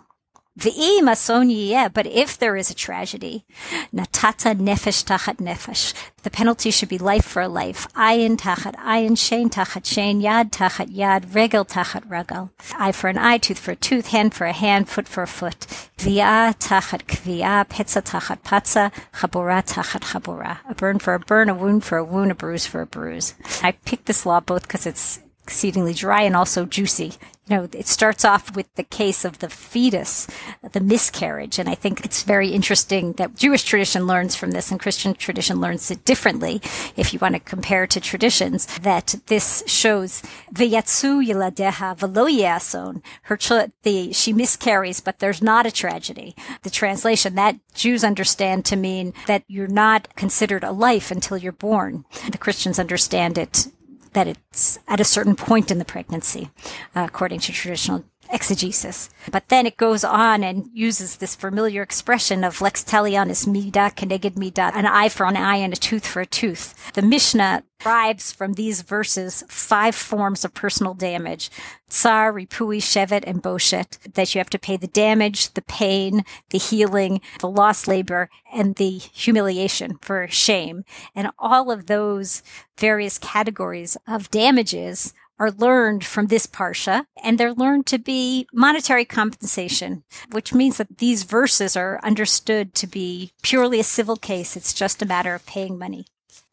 V'i 0.57 1.01
masoni 1.01 1.69
yeah, 1.69 1.87
but 1.87 2.07
if 2.07 2.39
there 2.39 2.55
is 2.55 2.71
a 2.71 2.73
tragedy, 2.73 3.45
natata 3.93 4.55
nefesh 4.57 5.05
tachat 5.05 5.37
nefesh. 5.37 5.93
The 6.23 6.31
penalty 6.31 6.71
should 6.71 6.89
be 6.89 6.97
life 6.97 7.25
for 7.25 7.47
life. 7.47 7.87
Ayin 7.93 8.37
tachat 8.37 8.73
ayin, 8.77 9.11
shein 9.11 9.51
tachat 9.51 9.83
shein, 9.83 10.19
yad 10.19 10.49
tachat 10.49 10.91
yad, 10.91 11.35
regel 11.35 11.63
tachat 11.63 12.09
regel. 12.09 12.49
Eye 12.73 12.91
for 12.91 13.07
an 13.07 13.19
eye, 13.19 13.37
tooth 13.37 13.59
for 13.59 13.73
a 13.73 13.75
tooth, 13.75 14.07
hand 14.07 14.33
for 14.33 14.47
a 14.47 14.51
hand, 14.51 14.89
foot 14.89 15.07
for 15.07 15.21
a 15.21 15.27
foot. 15.27 15.67
Kviya 15.99 16.57
tachat 16.57 17.05
kviya, 17.05 17.67
petza 17.67 18.01
tachat 18.01 18.41
patza, 18.41 18.91
chabura 19.13 19.63
tachat 19.63 20.01
chabura. 20.01 20.57
A 20.67 20.73
burn 20.73 20.97
for 20.97 21.13
a 21.13 21.19
burn, 21.19 21.49
a 21.49 21.53
wound 21.53 21.83
for 21.83 21.99
a 21.99 22.03
wound, 22.03 22.31
a 22.31 22.35
bruise 22.35 22.65
for 22.65 22.81
a 22.81 22.87
bruise. 22.87 23.35
I 23.61 23.73
picked 23.73 24.07
this 24.07 24.25
law 24.25 24.39
both 24.39 24.63
because 24.63 24.87
it's 24.87 25.19
exceedingly 25.43 25.93
dry 25.93 26.23
and 26.23 26.35
also 26.35 26.65
juicy 26.65 27.13
you 27.47 27.55
know, 27.55 27.69
it 27.71 27.87
starts 27.87 28.25
off 28.25 28.55
with 28.55 28.73
the 28.75 28.83
case 28.83 29.23
of 29.23 29.39
the 29.39 29.49
fetus, 29.49 30.27
the 30.71 30.79
miscarriage. 30.79 31.59
And 31.59 31.69
I 31.69 31.75
think 31.75 32.03
it's 32.03 32.23
very 32.23 32.49
interesting 32.49 33.13
that 33.13 33.35
Jewish 33.35 33.63
tradition 33.63 34.05
learns 34.05 34.35
from 34.35 34.51
this 34.51 34.69
and 34.69 34.79
Christian 34.79 35.13
tradition 35.13 35.61
learns 35.61 35.89
it 35.89 36.03
differently. 36.03 36.61
If 36.97 37.13
you 37.13 37.19
want 37.19 37.35
to 37.35 37.39
compare 37.39 37.87
to 37.87 38.01
traditions, 38.01 38.65
that 38.79 39.15
this 39.27 39.63
shows 39.65 40.21
V'yatsu 40.53 41.25
yiladeha 41.25 41.97
v'lo 41.97 42.29
yason. 42.29 43.01
Her, 43.23 43.37
the, 43.83 44.11
she 44.11 44.33
miscarries, 44.33 44.99
but 44.99 45.19
there's 45.19 45.41
not 45.41 45.65
a 45.65 45.71
tragedy. 45.71 46.35
The 46.63 46.69
translation 46.69 47.35
that 47.35 47.57
Jews 47.73 48.03
understand 48.03 48.65
to 48.65 48.75
mean 48.75 49.13
that 49.27 49.43
you're 49.47 49.67
not 49.67 50.13
considered 50.15 50.63
a 50.63 50.71
life 50.71 51.11
until 51.11 51.37
you're 51.37 51.51
born. 51.51 52.03
The 52.29 52.37
Christians 52.37 52.79
understand 52.79 53.37
it 53.37 53.67
that 54.13 54.27
it's 54.27 54.79
at 54.87 54.99
a 54.99 55.03
certain 55.03 55.35
point 55.35 55.71
in 55.71 55.79
the 55.79 55.85
pregnancy, 55.85 56.49
uh, 56.95 57.05
according 57.07 57.39
to 57.41 57.51
traditional 57.51 58.03
exegesis. 58.31 59.09
But 59.31 59.49
then 59.49 59.65
it 59.65 59.77
goes 59.77 60.03
on 60.03 60.43
and 60.43 60.69
uses 60.73 61.17
this 61.17 61.35
familiar 61.35 61.81
expression 61.81 62.43
of 62.43 62.61
lex 62.61 62.83
talionis 62.83 63.47
mida 63.47 63.91
keneged 63.95 64.37
mida, 64.37 64.71
an 64.73 64.85
eye 64.85 65.09
for 65.09 65.25
an 65.25 65.37
eye 65.37 65.57
and 65.57 65.73
a 65.73 65.77
tooth 65.77 66.05
for 66.05 66.21
a 66.21 66.25
tooth. 66.25 66.93
The 66.93 67.01
Mishnah 67.01 67.63
derives 67.79 68.31
from 68.31 68.53
these 68.53 68.81
verses 68.81 69.43
five 69.47 69.95
forms 69.95 70.43
of 70.43 70.53
personal 70.53 70.93
damage. 70.93 71.49
Tsar, 71.89 72.33
Ripui, 72.33 72.79
Shevet, 72.79 73.23
and 73.25 73.41
Boshet, 73.41 74.13
that 74.13 74.33
you 74.33 74.39
have 74.39 74.49
to 74.49 74.59
pay 74.59 74.77
the 74.77 74.87
damage, 74.87 75.53
the 75.53 75.61
pain, 75.61 76.25
the 76.49 76.57
healing, 76.57 77.21
the 77.39 77.49
lost 77.49 77.87
labor, 77.87 78.29
and 78.53 78.75
the 78.75 78.97
humiliation 78.97 79.97
for 80.01 80.27
shame. 80.27 80.83
And 81.15 81.29
all 81.39 81.71
of 81.71 81.85
those 81.85 82.43
various 82.77 83.17
categories 83.17 83.95
of 84.07 84.31
damages 84.31 85.13
are 85.39 85.51
learned 85.51 86.03
from 86.05 86.27
this 86.27 86.47
parsha, 86.47 87.05
and 87.23 87.37
they're 87.37 87.53
learned 87.53 87.85
to 87.87 87.97
be 87.97 88.47
monetary 88.53 89.05
compensation, 89.05 90.03
which 90.31 90.53
means 90.53 90.77
that 90.77 90.97
these 90.97 91.23
verses 91.23 91.75
are 91.75 91.99
understood 92.03 92.73
to 92.75 92.87
be 92.87 93.31
purely 93.43 93.79
a 93.79 93.83
civil 93.83 94.15
case. 94.15 94.55
It's 94.55 94.73
just 94.73 95.01
a 95.01 95.05
matter 95.05 95.33
of 95.33 95.45
paying 95.45 95.77
money. 95.77 96.05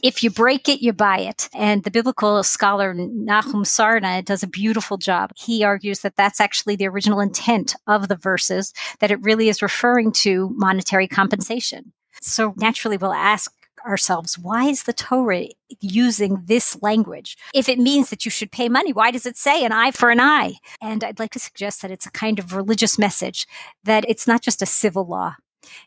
If 0.03 0.23
you 0.23 0.31
break 0.31 0.69
it, 0.69 0.83
you 0.83 0.93
buy 0.93 1.21
it. 1.21 1.49
And 1.55 1.83
the 1.83 1.91
biblical 1.91 2.43
scholar 2.43 2.93
Nahum 2.93 3.65
Sarna 3.65 4.23
does 4.23 4.43
a 4.43 4.47
beautiful 4.47 4.99
job. 4.99 5.31
He 5.35 5.65
argues 5.65 6.01
that 6.01 6.17
that's 6.17 6.41
actually 6.41 6.77
the 6.77 6.89
original 6.89 7.21
intent 7.21 7.75
of 7.87 8.09
the 8.09 8.17
verses, 8.17 8.75
that 9.01 9.11
it 9.11 9.23
really 9.23 9.49
is 9.49 9.63
referring 9.63 10.13
to 10.13 10.51
monetary 10.57 11.09
compensation. 11.09 11.93
So 12.21 12.53
naturally, 12.59 12.99
we'll 12.99 13.15
ask 13.15 13.51
ourselves, 13.85 14.39
why 14.39 14.65
is 14.65 14.85
the 14.85 14.93
Torah 14.93 15.47
using 15.81 16.43
this 16.45 16.81
language? 16.83 17.37
If 17.55 17.69
it 17.69 17.79
means 17.79 18.11
that 18.11 18.25
you 18.25 18.31
should 18.31 18.53
pay 18.53 18.69
money, 18.69 18.93
why 18.93 19.11
does 19.11 19.27
it 19.27 19.37
say 19.37 19.65
an 19.65 19.73
eye 19.73 19.91
for 19.91 20.11
an 20.11 20.21
eye? 20.21 20.55
And 20.81 21.05
I'd 21.05 21.19
like 21.19 21.33
to 21.33 21.39
suggest 21.39 21.83
that 21.83 21.91
it's 21.91 22.07
a 22.07 22.11
kind 22.11 22.39
of 22.39 22.55
religious 22.55 22.99
message, 22.99 23.47
that 23.85 24.05
it's 24.09 24.27
not 24.27 24.43
just 24.43 24.63
a 24.63 24.67
civil 24.67 25.05
law. 25.07 25.37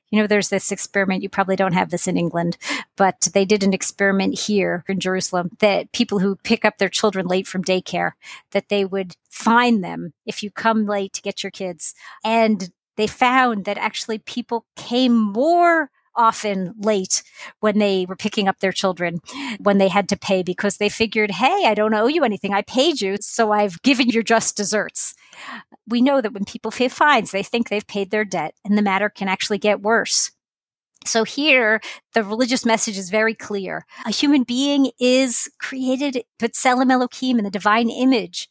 You 0.10 0.20
know, 0.20 0.28
there's 0.28 0.50
this 0.50 0.72
experiment, 0.72 1.22
you 1.22 1.30
probably 1.30 1.56
don't 1.56 1.74
have 1.74 1.92
this 1.92 2.08
in 2.08 2.18
England, 2.18 2.58
but 2.96 3.28
they 3.34 3.46
did 3.46 3.64
an 3.64 3.74
experiment 3.74 4.40
here 4.40 4.84
in 4.88 5.00
Jerusalem 5.00 5.52
that 5.60 5.92
people 5.92 6.20
who 6.20 6.36
pick 6.38 6.66
up 6.66 6.78
their 6.78 6.90
children 6.90 7.28
late 7.28 7.48
from 7.48 7.64
daycare, 7.64 8.14
that 8.52 8.70
they 8.70 8.86
would 8.86 9.16
fine 9.30 9.82
them 9.82 10.14
if 10.26 10.42
you 10.42 10.50
come 10.50 10.86
late 10.86 11.14
to 11.14 11.22
get 11.22 11.44
your 11.44 11.52
kids. 11.52 11.94
And 12.24 12.72
they 12.96 13.08
found 13.08 13.66
that 13.66 13.78
actually 13.78 14.18
people 14.18 14.66
came 14.76 15.14
more 15.14 15.92
often 16.18 16.74
late 16.80 17.24
when 17.60 17.78
they 17.80 18.06
were 18.08 18.16
picking 18.16 18.48
up 18.48 18.60
their 18.60 18.72
children 18.72 19.20
when 19.60 19.78
they 19.78 19.88
had 19.88 20.10
to 20.10 20.18
pay 20.18 20.44
because 20.44 20.78
they 20.78 20.90
figured, 20.90 21.32
hey, 21.32 21.66
I 21.66 21.74
don't 21.74 21.94
owe 21.94 22.08
you 22.08 22.24
anything. 22.24 22.54
I 22.54 22.64
paid 22.64 23.00
you, 23.00 23.18
so 23.22 23.52
I've 23.52 23.82
given 23.84 24.10
you 24.10 24.24
just 24.24 24.58
desserts. 24.58 25.14
we 25.88 26.02
know 26.02 26.22
that 26.22 26.34
when 26.34 26.46
people 26.46 26.72
pay 26.72 26.88
fines, 26.90 27.32
they 27.32 27.44
think 27.44 27.70
they've 27.70 27.88
paid 27.88 28.12
their 28.12 28.26
debt 28.26 28.54
and 28.66 28.78
the 28.78 28.82
matter 28.82 29.10
can 29.10 29.28
actually 29.28 29.58
get 29.58 29.82
worse. 29.82 30.32
So 31.06 31.24
here, 31.24 31.80
the 32.14 32.24
religious 32.24 32.66
message 32.66 32.98
is 32.98 33.10
very 33.10 33.34
clear. 33.34 33.86
A 34.06 34.12
human 34.12 34.44
being 34.44 34.92
is 35.00 35.50
created, 35.60 36.24
B'Tselem 36.40 36.92
Elohim, 36.92 37.38
in 37.38 37.46
the 37.46 37.52
divine 37.52 37.90
image. 37.90 38.50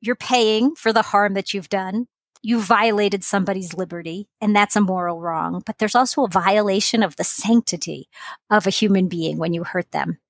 You're 0.00 0.16
paying 0.16 0.74
for 0.74 0.92
the 0.92 1.02
harm 1.02 1.34
that 1.34 1.54
you've 1.54 1.68
done. 1.68 2.06
You 2.46 2.60
violated 2.60 3.24
somebody's 3.24 3.74
liberty, 3.74 4.28
and 4.40 4.54
that's 4.54 4.76
a 4.76 4.80
moral 4.80 5.20
wrong. 5.20 5.64
But 5.66 5.78
there's 5.78 5.96
also 5.96 6.22
a 6.22 6.28
violation 6.28 7.02
of 7.02 7.16
the 7.16 7.24
sanctity 7.24 8.08
of 8.48 8.68
a 8.68 8.70
human 8.70 9.08
being 9.08 9.36
when 9.36 9.52
you 9.52 9.64
hurt 9.64 9.90
them. 9.90 10.20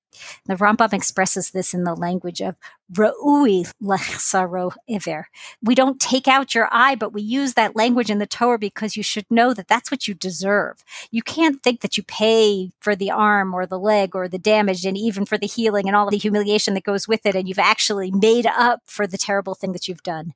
The 0.47 0.55
Rambam 0.55 0.93
expresses 0.93 1.51
this 1.51 1.75
in 1.75 1.83
the 1.83 1.93
language 1.93 2.41
of 2.41 2.55
Ra'ui 2.91 3.71
lechsaro 3.83 4.73
iver. 4.89 5.27
We 5.61 5.75
don't 5.75 6.01
take 6.01 6.27
out 6.27 6.55
your 6.55 6.67
eye, 6.71 6.95
but 6.95 7.13
we 7.13 7.21
use 7.21 7.53
that 7.53 7.75
language 7.75 8.09
in 8.09 8.17
the 8.17 8.25
Torah 8.25 8.57
because 8.57 8.97
you 8.97 9.03
should 9.03 9.29
know 9.29 9.53
that 9.53 9.67
that's 9.67 9.91
what 9.91 10.07
you 10.07 10.15
deserve. 10.15 10.83
You 11.11 11.21
can't 11.21 11.61
think 11.61 11.81
that 11.81 11.97
you 11.97 12.03
pay 12.03 12.71
for 12.79 12.95
the 12.95 13.11
arm 13.11 13.53
or 13.53 13.67
the 13.67 13.77
leg 13.77 14.15
or 14.15 14.27
the 14.27 14.39
damage 14.39 14.85
and 14.85 14.97
even 14.97 15.27
for 15.27 15.37
the 15.37 15.45
healing 15.45 15.85
and 15.85 15.95
all 15.95 16.09
the 16.09 16.17
humiliation 16.17 16.73
that 16.73 16.83
goes 16.83 17.07
with 17.07 17.27
it, 17.27 17.35
and 17.35 17.47
you've 17.47 17.59
actually 17.59 18.09
made 18.09 18.47
up 18.47 18.81
for 18.85 19.05
the 19.05 19.19
terrible 19.19 19.53
thing 19.53 19.73
that 19.73 19.87
you've 19.87 20.01
done 20.01 20.33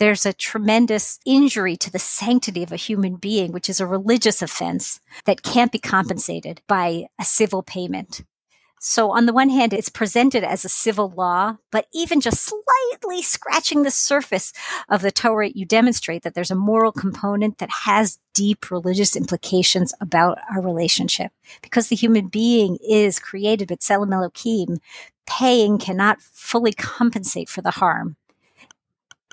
there's 0.00 0.24
a 0.24 0.32
tremendous 0.32 1.20
injury 1.26 1.76
to 1.76 1.92
the 1.92 1.98
sanctity 1.98 2.62
of 2.62 2.72
a 2.72 2.76
human 2.76 3.16
being, 3.16 3.52
which 3.52 3.68
is 3.68 3.80
a 3.80 3.86
religious 3.86 4.40
offense 4.40 4.98
that 5.26 5.42
can't 5.42 5.70
be 5.70 5.78
compensated 5.78 6.62
by 6.66 7.04
a 7.20 7.24
civil 7.24 7.62
payment. 7.62 8.22
So, 8.80 9.10
on 9.10 9.26
the 9.26 9.34
one 9.34 9.50
hand, 9.50 9.74
it's 9.74 9.90
presented 9.90 10.42
as 10.42 10.64
a 10.64 10.70
civil 10.70 11.12
law, 11.14 11.58
but 11.70 11.84
even 11.92 12.22
just 12.22 12.40
slightly 12.40 13.20
scratching 13.20 13.82
the 13.82 13.90
surface 13.90 14.54
of 14.88 15.02
the 15.02 15.10
Torah, 15.10 15.50
you 15.50 15.66
demonstrate 15.66 16.22
that 16.22 16.32
there's 16.32 16.50
a 16.50 16.54
moral 16.54 16.92
component 16.92 17.58
that 17.58 17.68
has 17.84 18.18
deep 18.32 18.70
religious 18.70 19.14
implications 19.14 19.92
about 20.00 20.38
our 20.50 20.62
relationship. 20.62 21.30
Because 21.60 21.88
the 21.88 21.96
human 21.96 22.28
being 22.28 22.78
is 22.82 23.18
created 23.18 23.68
B'Tselem 23.68 24.14
Elohim, 24.14 24.78
paying 25.26 25.76
cannot 25.76 26.22
fully 26.22 26.72
compensate 26.72 27.50
for 27.50 27.60
the 27.60 27.72
harm 27.72 28.16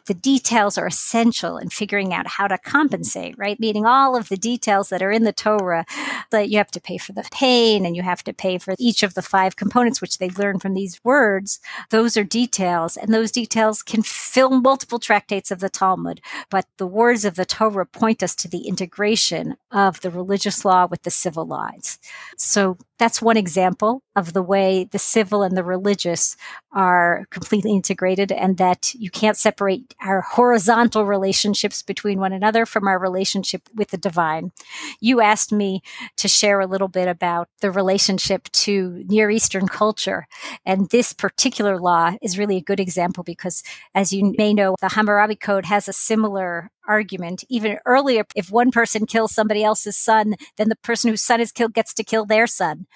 the 0.08 0.14
details 0.14 0.78
are 0.78 0.88
essential 0.88 1.58
in 1.58 1.70
figuring 1.70 2.14
out 2.14 2.28
how 2.28 2.48
to 2.48 2.58
compensate, 2.58 3.38
right? 3.38 3.60
Meaning 3.60 3.86
all 3.86 4.16
of 4.16 4.30
the 4.30 4.38
details 4.38 4.90
that 4.90 5.02
are 5.02 5.12
in 5.12 5.24
the 5.24 5.34
Torah 5.34 5.86
that 6.32 6.50
you 6.50 6.58
have 6.58 6.72
to 6.72 6.82
pay 6.82 6.98
for 6.98 7.14
the 7.14 7.28
pain 7.32 7.86
and 7.86 7.96
you 7.96 8.02
have 8.02 8.24
to 8.24 8.34
pay 8.34 8.58
for 8.58 8.74
each 8.80 9.04
of 9.04 9.14
the 9.14 9.22
five 9.22 9.56
components, 9.56 10.02
which 10.02 10.18
they 10.18 10.30
learn 10.30 10.60
from 10.60 10.74
these 10.74 11.00
words. 11.04 11.60
Those 11.90 12.18
are 12.18 12.24
details 12.24 12.98
and 12.98 13.14
those 13.14 13.32
details 13.32 13.84
can 13.84 14.02
fill 14.02 14.50
multiple 14.50 15.00
tractates 15.00 15.52
of 15.52 15.60
the 15.60 15.70
Talmud. 15.70 16.22
But 16.50 16.66
the 16.78 16.88
words 16.88 17.26
of 17.26 17.36
the 17.36 17.46
Torah 17.46 17.86
point 17.86 18.24
us 18.24 18.36
to 18.36 18.48
the 18.48 18.68
integration 18.68 19.58
of 19.72 20.02
the 20.02 20.10
religious 20.10 20.66
law 20.66 20.88
with 20.88 21.04
the 21.04 21.12
civil 21.12 21.46
laws. 21.46 22.00
So 22.38 22.78
that's 22.98 23.22
one 23.22 23.38
example 23.38 24.04
of 24.16 24.34
the 24.34 24.42
way 24.42 24.88
the 24.92 25.00
civil 25.00 25.44
and 25.44 25.56
the 25.56 25.64
religious 25.64 26.36
are 26.72 27.26
completely 27.30 27.72
integrated 27.72 28.32
and 28.32 28.58
that 28.58 28.94
you 28.96 29.10
can't 29.10 29.38
separate 29.38 29.94
our 30.02 30.22
horizontal 30.22 31.06
relationships 31.06 31.82
between 31.82 32.20
one 32.20 32.34
another 32.34 32.66
from 32.66 32.88
our 32.88 33.00
relationship 33.00 33.70
with 33.76 33.90
the 33.90 33.98
divine. 33.98 34.52
You 35.00 35.22
asked 35.22 35.52
me 35.52 35.82
to 36.18 36.28
share 36.28 36.60
a 36.60 36.68
little 36.68 36.88
bit 36.88 37.08
about 37.08 37.50
the 37.62 37.72
relationship 37.72 38.50
to 38.52 39.04
Near 39.08 39.30
Eastern 39.30 39.68
culture. 39.68 40.28
And 40.66 40.90
this 40.90 41.14
particular 41.14 41.80
law 41.80 42.14
is 42.22 42.38
really 42.38 42.58
a 42.58 42.62
good 42.62 42.80
example 42.80 43.24
because, 43.24 43.64
as 43.94 44.12
you 44.12 44.34
may 44.38 44.54
know, 44.54 44.76
the 44.82 44.90
Hammurabi 44.90 45.36
Code 45.36 45.66
has 45.66 45.88
a 45.88 45.94
similar 45.94 46.72
argument 46.88 47.44
even 47.50 47.78
earlier. 47.86 48.26
If 48.36 48.52
one 48.52 48.72
person 48.72 49.06
kills 49.06 49.34
somebody 49.34 49.64
else's 49.64 49.98
son, 49.98 50.36
then 50.58 50.70
the 50.70 50.76
person 50.76 51.10
whose 51.10 51.22
son 51.22 51.42
is 51.42 51.52
killed 51.52 51.74
gets 51.74 51.94
to 51.96 52.04
kill 52.04 52.26
their 52.26 52.48
son. 52.48 52.88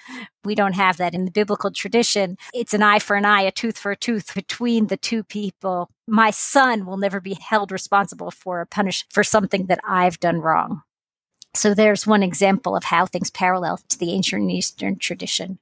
We 0.44 0.56
don't 0.56 0.74
have 0.76 0.98
that 0.98 1.14
in 1.14 1.26
the 1.26 1.32
biblical 1.32 1.72
tradition. 1.72 2.38
It's 2.54 2.74
an 2.74 2.84
eye 2.84 3.00
for 3.00 3.16
an 3.16 3.26
eye, 3.26 3.42
a 3.42 3.52
tooth 3.52 3.78
for 3.78 3.92
a 3.92 3.98
tooth 3.98 4.34
between 4.34 4.88
the 4.88 4.98
two 4.98 5.24
people. 5.24 5.90
My 6.08 6.32
son 6.32 6.86
will 6.86 6.98
never 6.98 7.20
be 7.20 7.38
held 7.40 7.72
responsible 7.72 8.32
for 8.32 8.62
or 8.62 8.66
punished 8.66 9.12
for 9.12 9.24
something 9.24 9.68
that 9.68 9.80
I've 9.88 10.20
done 10.20 10.42
wrong. 10.42 10.82
So 11.54 11.74
there's 11.74 12.08
one 12.08 12.24
example 12.24 12.76
of 12.76 12.86
how 12.86 13.06
things 13.06 13.30
parallel 13.30 13.80
to 13.90 14.00
the 14.00 14.14
ancient 14.14 14.50
Eastern 14.50 14.98
tradition. 14.98 15.60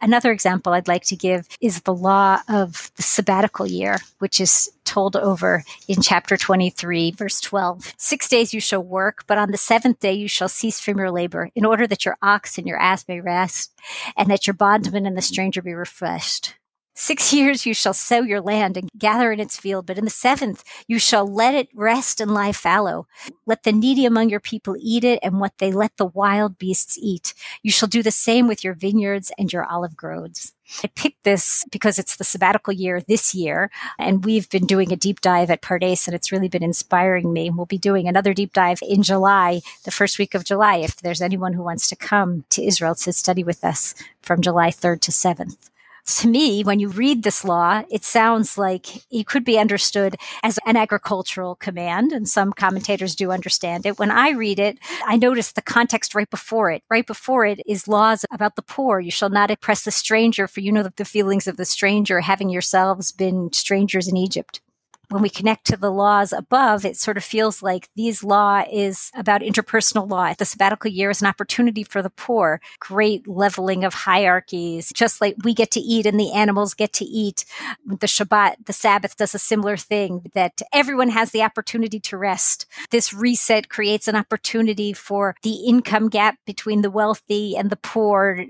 Another 0.00 0.32
example 0.32 0.72
I'd 0.72 0.88
like 0.88 1.04
to 1.04 1.16
give 1.16 1.46
is 1.60 1.82
the 1.82 1.94
law 1.94 2.40
of 2.48 2.90
the 2.96 3.02
sabbatical 3.02 3.66
year, 3.66 3.98
which 4.18 4.40
is 4.40 4.70
told 4.96 5.14
over 5.14 5.62
in 5.88 6.00
chapter 6.00 6.38
23, 6.38 7.10
verse 7.10 7.38
12. 7.42 7.92
Six 7.98 8.30
days 8.30 8.54
you 8.54 8.60
shall 8.62 8.82
work, 8.82 9.24
but 9.26 9.36
on 9.36 9.50
the 9.50 9.58
seventh 9.58 10.00
day 10.00 10.14
you 10.14 10.26
shall 10.26 10.48
cease 10.48 10.80
from 10.80 10.96
your 10.96 11.10
labor, 11.10 11.50
in 11.54 11.66
order 11.66 11.86
that 11.86 12.06
your 12.06 12.16
ox 12.22 12.56
and 12.56 12.66
your 12.66 12.78
ass 12.80 13.06
may 13.06 13.20
rest, 13.20 13.74
and 14.16 14.30
that 14.30 14.46
your 14.46 14.54
bondman 14.54 15.04
and 15.04 15.14
the 15.14 15.20
stranger 15.20 15.60
be 15.60 15.74
refreshed. 15.74 16.54
Six 16.98 17.30
years 17.32 17.66
you 17.66 17.74
shall 17.74 17.92
sow 17.92 18.22
your 18.22 18.40
land 18.40 18.76
and 18.78 18.90
gather 18.98 19.30
in 19.30 19.38
its 19.38 19.58
field, 19.58 19.84
but 19.86 19.98
in 19.98 20.04
the 20.04 20.10
seventh 20.10 20.64
you 20.88 20.98
shall 20.98 21.26
let 21.26 21.54
it 21.54 21.68
rest 21.74 22.22
and 22.22 22.32
lie 22.32 22.52
fallow. 22.52 23.06
Let 23.44 23.64
the 23.64 23.72
needy 23.72 24.06
among 24.06 24.30
your 24.30 24.40
people 24.40 24.76
eat 24.80 25.04
it, 25.04 25.20
and 25.22 25.38
what 25.38 25.58
they 25.58 25.70
let 25.70 25.98
the 25.98 26.06
wild 26.06 26.58
beasts 26.58 26.98
eat. 26.98 27.34
You 27.62 27.70
shall 27.70 27.88
do 27.88 28.02
the 28.02 28.10
same 28.10 28.48
with 28.48 28.64
your 28.64 28.72
vineyards 28.72 29.30
and 29.38 29.52
your 29.52 29.64
olive 29.64 29.94
groves. 29.94 30.54
I 30.82 30.88
picked 30.88 31.22
this 31.22 31.64
because 31.70 31.98
it's 31.98 32.16
the 32.16 32.24
sabbatical 32.24 32.72
year 32.72 33.00
this 33.00 33.34
year, 33.34 33.70
and 33.98 34.24
we've 34.24 34.48
been 34.48 34.66
doing 34.66 34.90
a 34.90 34.96
deep 34.96 35.20
dive 35.20 35.50
at 35.50 35.60
Pardes, 35.60 36.08
and 36.08 36.14
it's 36.14 36.32
really 36.32 36.48
been 36.48 36.62
inspiring 36.62 37.30
me. 37.30 37.50
We'll 37.50 37.66
be 37.66 37.78
doing 37.78 38.08
another 38.08 38.32
deep 38.32 38.54
dive 38.54 38.80
in 38.82 39.02
July, 39.02 39.60
the 39.84 39.90
first 39.90 40.18
week 40.18 40.34
of 40.34 40.44
July, 40.44 40.76
if 40.76 40.96
there's 40.96 41.20
anyone 41.20 41.52
who 41.52 41.62
wants 41.62 41.88
to 41.88 41.96
come 41.96 42.44
to 42.50 42.64
Israel 42.64 42.94
to 42.96 43.12
study 43.12 43.44
with 43.44 43.62
us 43.64 43.94
from 44.22 44.40
July 44.40 44.70
3rd 44.70 45.02
to 45.02 45.10
7th 45.12 45.68
to 46.06 46.28
me, 46.28 46.62
when 46.62 46.78
you 46.78 46.88
read 46.88 47.22
this 47.22 47.44
law, 47.44 47.82
it 47.90 48.04
sounds 48.04 48.56
like 48.56 49.04
it 49.10 49.26
could 49.26 49.44
be 49.44 49.58
understood 49.58 50.16
as 50.42 50.58
an 50.64 50.76
agricultural 50.76 51.56
command, 51.56 52.12
and 52.12 52.28
some 52.28 52.52
commentators 52.52 53.16
do 53.16 53.32
understand 53.32 53.86
it. 53.86 53.98
When 53.98 54.12
I 54.12 54.30
read 54.30 54.60
it, 54.60 54.78
I 55.04 55.16
notice 55.16 55.52
the 55.52 55.62
context 55.62 56.14
right 56.14 56.30
before 56.30 56.70
it. 56.70 56.82
Right 56.88 57.06
before 57.06 57.44
it 57.44 57.60
is 57.66 57.88
laws 57.88 58.24
about 58.32 58.54
the 58.54 58.62
poor. 58.62 59.00
You 59.00 59.10
shall 59.10 59.30
not 59.30 59.50
oppress 59.50 59.84
the 59.84 59.90
stranger, 59.90 60.46
for 60.46 60.60
you 60.60 60.70
know 60.70 60.84
the 60.84 61.04
feelings 61.04 61.48
of 61.48 61.56
the 61.56 61.64
stranger, 61.64 62.20
having 62.20 62.50
yourselves 62.50 63.10
been 63.10 63.52
strangers 63.52 64.06
in 64.06 64.16
Egypt 64.16 64.60
when 65.08 65.22
we 65.22 65.28
connect 65.28 65.66
to 65.66 65.76
the 65.76 65.90
laws 65.90 66.32
above, 66.32 66.84
it 66.84 66.96
sort 66.96 67.16
of 67.16 67.24
feels 67.24 67.62
like 67.62 67.88
these 67.94 68.24
law 68.24 68.64
is 68.70 69.10
about 69.14 69.40
interpersonal 69.40 70.08
law. 70.08 70.32
The 70.34 70.44
sabbatical 70.44 70.90
year 70.90 71.10
is 71.10 71.20
an 71.20 71.28
opportunity 71.28 71.84
for 71.84 72.02
the 72.02 72.10
poor, 72.10 72.60
great 72.80 73.26
leveling 73.28 73.84
of 73.84 73.94
hierarchies, 73.94 74.92
just 74.94 75.20
like 75.20 75.36
we 75.44 75.54
get 75.54 75.70
to 75.72 75.80
eat 75.80 76.06
and 76.06 76.18
the 76.18 76.32
animals 76.32 76.74
get 76.74 76.92
to 76.94 77.04
eat. 77.04 77.44
The 77.86 78.06
Shabbat, 78.06 78.66
the 78.66 78.72
Sabbath 78.72 79.16
does 79.16 79.34
a 79.34 79.38
similar 79.38 79.76
thing 79.76 80.30
that 80.34 80.60
everyone 80.72 81.10
has 81.10 81.30
the 81.30 81.42
opportunity 81.42 82.00
to 82.00 82.16
rest. 82.16 82.66
This 82.90 83.12
reset 83.12 83.68
creates 83.68 84.08
an 84.08 84.16
opportunity 84.16 84.92
for 84.92 85.36
the 85.42 85.66
income 85.66 86.08
gap 86.08 86.38
between 86.46 86.82
the 86.82 86.90
wealthy 86.90 87.56
and 87.56 87.70
the 87.70 87.76
poor 87.76 88.44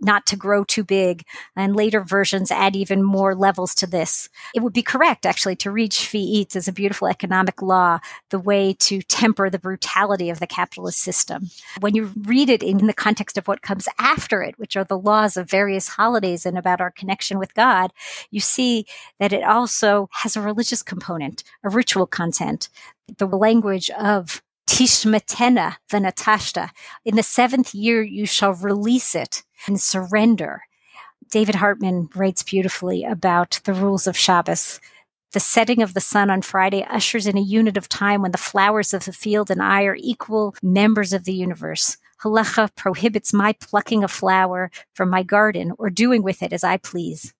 not 0.00 0.26
to 0.26 0.36
grow 0.36 0.64
too 0.64 0.84
big. 0.84 1.24
And 1.54 1.76
later 1.76 2.00
versions 2.02 2.50
add 2.50 2.74
even 2.74 3.02
more 3.02 3.34
levels 3.34 3.74
to 3.76 3.86
this. 3.86 4.28
It 4.54 4.60
would 4.60 4.72
be 4.72 4.82
correct, 4.82 5.26
actually, 5.26 5.56
to 5.56 5.70
Shvi'it 6.00 6.56
as 6.56 6.68
a 6.68 6.72
beautiful 6.72 7.08
economic 7.08 7.62
law, 7.62 7.98
the 8.30 8.38
way 8.38 8.74
to 8.80 9.02
temper 9.02 9.50
the 9.50 9.58
brutality 9.58 10.30
of 10.30 10.40
the 10.40 10.46
capitalist 10.46 11.00
system. 11.00 11.50
When 11.80 11.94
you 11.94 12.12
read 12.22 12.48
it 12.48 12.62
in 12.62 12.86
the 12.86 12.92
context 12.92 13.38
of 13.38 13.46
what 13.46 13.62
comes 13.62 13.88
after 13.98 14.42
it, 14.42 14.58
which 14.58 14.76
are 14.76 14.84
the 14.84 14.98
laws 14.98 15.36
of 15.36 15.50
various 15.50 15.88
holidays 15.88 16.46
and 16.46 16.58
about 16.58 16.80
our 16.80 16.90
connection 16.90 17.38
with 17.38 17.54
God, 17.54 17.92
you 18.30 18.40
see 18.40 18.86
that 19.18 19.32
it 19.32 19.44
also 19.44 20.08
has 20.12 20.36
a 20.36 20.40
religious 20.40 20.82
component, 20.82 21.44
a 21.62 21.68
ritual 21.68 22.06
content, 22.06 22.68
the 23.18 23.26
language 23.26 23.90
of 23.90 24.42
Tishmatena 24.66 25.76
Venatashta. 25.90 26.70
In 27.04 27.16
the 27.16 27.22
seventh 27.22 27.74
year, 27.74 28.02
you 28.02 28.24
shall 28.24 28.54
release 28.54 29.14
it 29.14 29.42
and 29.66 29.80
surrender. 29.80 30.62
David 31.30 31.56
Hartman 31.56 32.08
writes 32.14 32.42
beautifully 32.42 33.04
about 33.04 33.60
the 33.64 33.74
rules 33.74 34.06
of 34.06 34.16
Shabbos. 34.16 34.80
The 35.32 35.38
setting 35.38 35.80
of 35.80 35.94
the 35.94 36.00
sun 36.00 36.28
on 36.28 36.42
Friday 36.42 36.84
ushers 36.90 37.28
in 37.28 37.38
a 37.38 37.40
unit 37.40 37.76
of 37.76 37.88
time 37.88 38.20
when 38.20 38.32
the 38.32 38.38
flowers 38.38 38.92
of 38.92 39.04
the 39.04 39.12
field 39.12 39.48
and 39.48 39.62
I 39.62 39.84
are 39.84 39.96
equal 39.96 40.56
members 40.60 41.12
of 41.12 41.22
the 41.22 41.32
universe. 41.32 41.98
Halacha 42.22 42.74
prohibits 42.74 43.32
my 43.32 43.52
plucking 43.52 44.02
a 44.02 44.08
flower 44.08 44.72
from 44.92 45.08
my 45.08 45.22
garden 45.22 45.72
or 45.78 45.88
doing 45.88 46.24
with 46.24 46.42
it 46.42 46.52
as 46.52 46.64
I 46.64 46.78
please. 46.78 47.32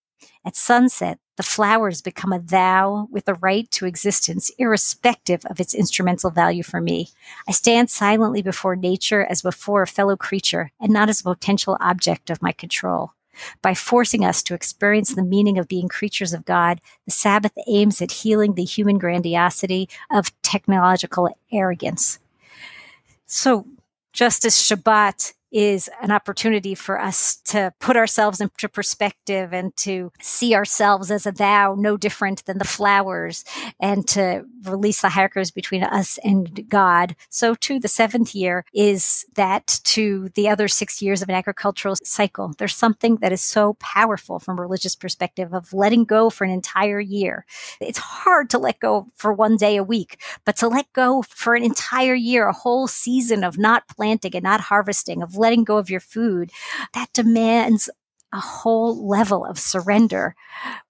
At 0.44 0.54
sunset, 0.54 1.18
the 1.36 1.42
flowers 1.42 2.00
become 2.00 2.32
a 2.32 2.38
thou 2.38 3.08
with 3.10 3.28
a 3.28 3.34
right 3.34 3.68
to 3.72 3.86
existence, 3.86 4.52
irrespective 4.56 5.44
of 5.46 5.58
its 5.58 5.74
instrumental 5.74 6.30
value 6.30 6.62
for 6.62 6.80
me. 6.80 7.08
I 7.48 7.52
stand 7.52 7.90
silently 7.90 8.40
before 8.40 8.76
nature 8.76 9.24
as 9.24 9.42
before 9.42 9.82
a 9.82 9.88
fellow 9.88 10.16
creature 10.16 10.70
and 10.80 10.92
not 10.92 11.08
as 11.08 11.22
a 11.22 11.24
potential 11.24 11.76
object 11.80 12.30
of 12.30 12.40
my 12.40 12.52
control. 12.52 13.14
By 13.62 13.74
forcing 13.74 14.24
us 14.24 14.42
to 14.44 14.54
experience 14.54 15.14
the 15.14 15.22
meaning 15.22 15.58
of 15.58 15.68
being 15.68 15.88
creatures 15.88 16.32
of 16.32 16.44
God, 16.44 16.80
the 17.04 17.12
Sabbath 17.12 17.52
aims 17.66 18.00
at 18.02 18.10
healing 18.12 18.54
the 18.54 18.64
human 18.64 18.98
grandiosity 18.98 19.88
of 20.10 20.32
technological 20.42 21.28
arrogance. 21.52 22.18
So, 23.26 23.66
just 24.12 24.44
as 24.44 24.54
Shabbat 24.54 25.34
is 25.52 25.90
an 26.02 26.10
opportunity 26.10 26.74
for 26.74 27.00
us 27.00 27.36
to 27.36 27.72
put 27.80 27.96
ourselves 27.96 28.40
into 28.40 28.68
perspective 28.68 29.52
and 29.52 29.76
to 29.76 30.12
see 30.20 30.54
ourselves 30.54 31.10
as 31.10 31.26
a 31.26 31.32
thou 31.32 31.74
no 31.76 31.96
different 31.96 32.44
than 32.44 32.58
the 32.58 32.64
flowers 32.64 33.44
and 33.80 34.06
to 34.08 34.44
release 34.64 35.00
the 35.00 35.08
hierarchies 35.08 35.50
between 35.50 35.82
us 35.82 36.18
and 36.24 36.68
God. 36.68 37.16
So 37.28 37.54
too, 37.54 37.80
the 37.80 37.88
seventh 37.88 38.34
year 38.34 38.64
is 38.72 39.24
that 39.34 39.80
to 39.84 40.28
the 40.34 40.48
other 40.48 40.68
six 40.68 41.02
years 41.02 41.22
of 41.22 41.28
an 41.28 41.34
agricultural 41.34 41.96
cycle. 42.04 42.52
There's 42.58 42.76
something 42.76 43.16
that 43.16 43.32
is 43.32 43.40
so 43.40 43.74
powerful 43.74 44.38
from 44.38 44.58
a 44.58 44.62
religious 44.62 44.94
perspective 44.94 45.54
of 45.54 45.72
letting 45.72 46.04
go 46.04 46.30
for 46.30 46.44
an 46.44 46.50
entire 46.50 47.00
year. 47.00 47.44
It's 47.80 47.98
hard 47.98 48.50
to 48.50 48.58
let 48.58 48.80
go 48.80 49.08
for 49.16 49.32
one 49.32 49.56
day 49.56 49.76
a 49.76 49.84
week, 49.84 50.20
but 50.44 50.56
to 50.56 50.68
let 50.68 50.92
go 50.92 51.22
for 51.22 51.54
an 51.54 51.64
entire 51.64 52.14
year, 52.14 52.46
a 52.46 52.52
whole 52.52 52.86
season 52.86 53.44
of 53.44 53.58
not 53.58 53.88
planting 53.88 54.34
and 54.34 54.44
not 54.44 54.60
harvesting, 54.60 55.22
of 55.22 55.36
letting 55.40 55.64
go 55.64 55.78
of 55.78 55.90
your 55.90 56.00
food, 56.00 56.52
that 56.94 57.12
demands 57.12 57.90
a 58.32 58.38
whole 58.38 59.08
level 59.08 59.44
of 59.44 59.58
surrender. 59.58 60.36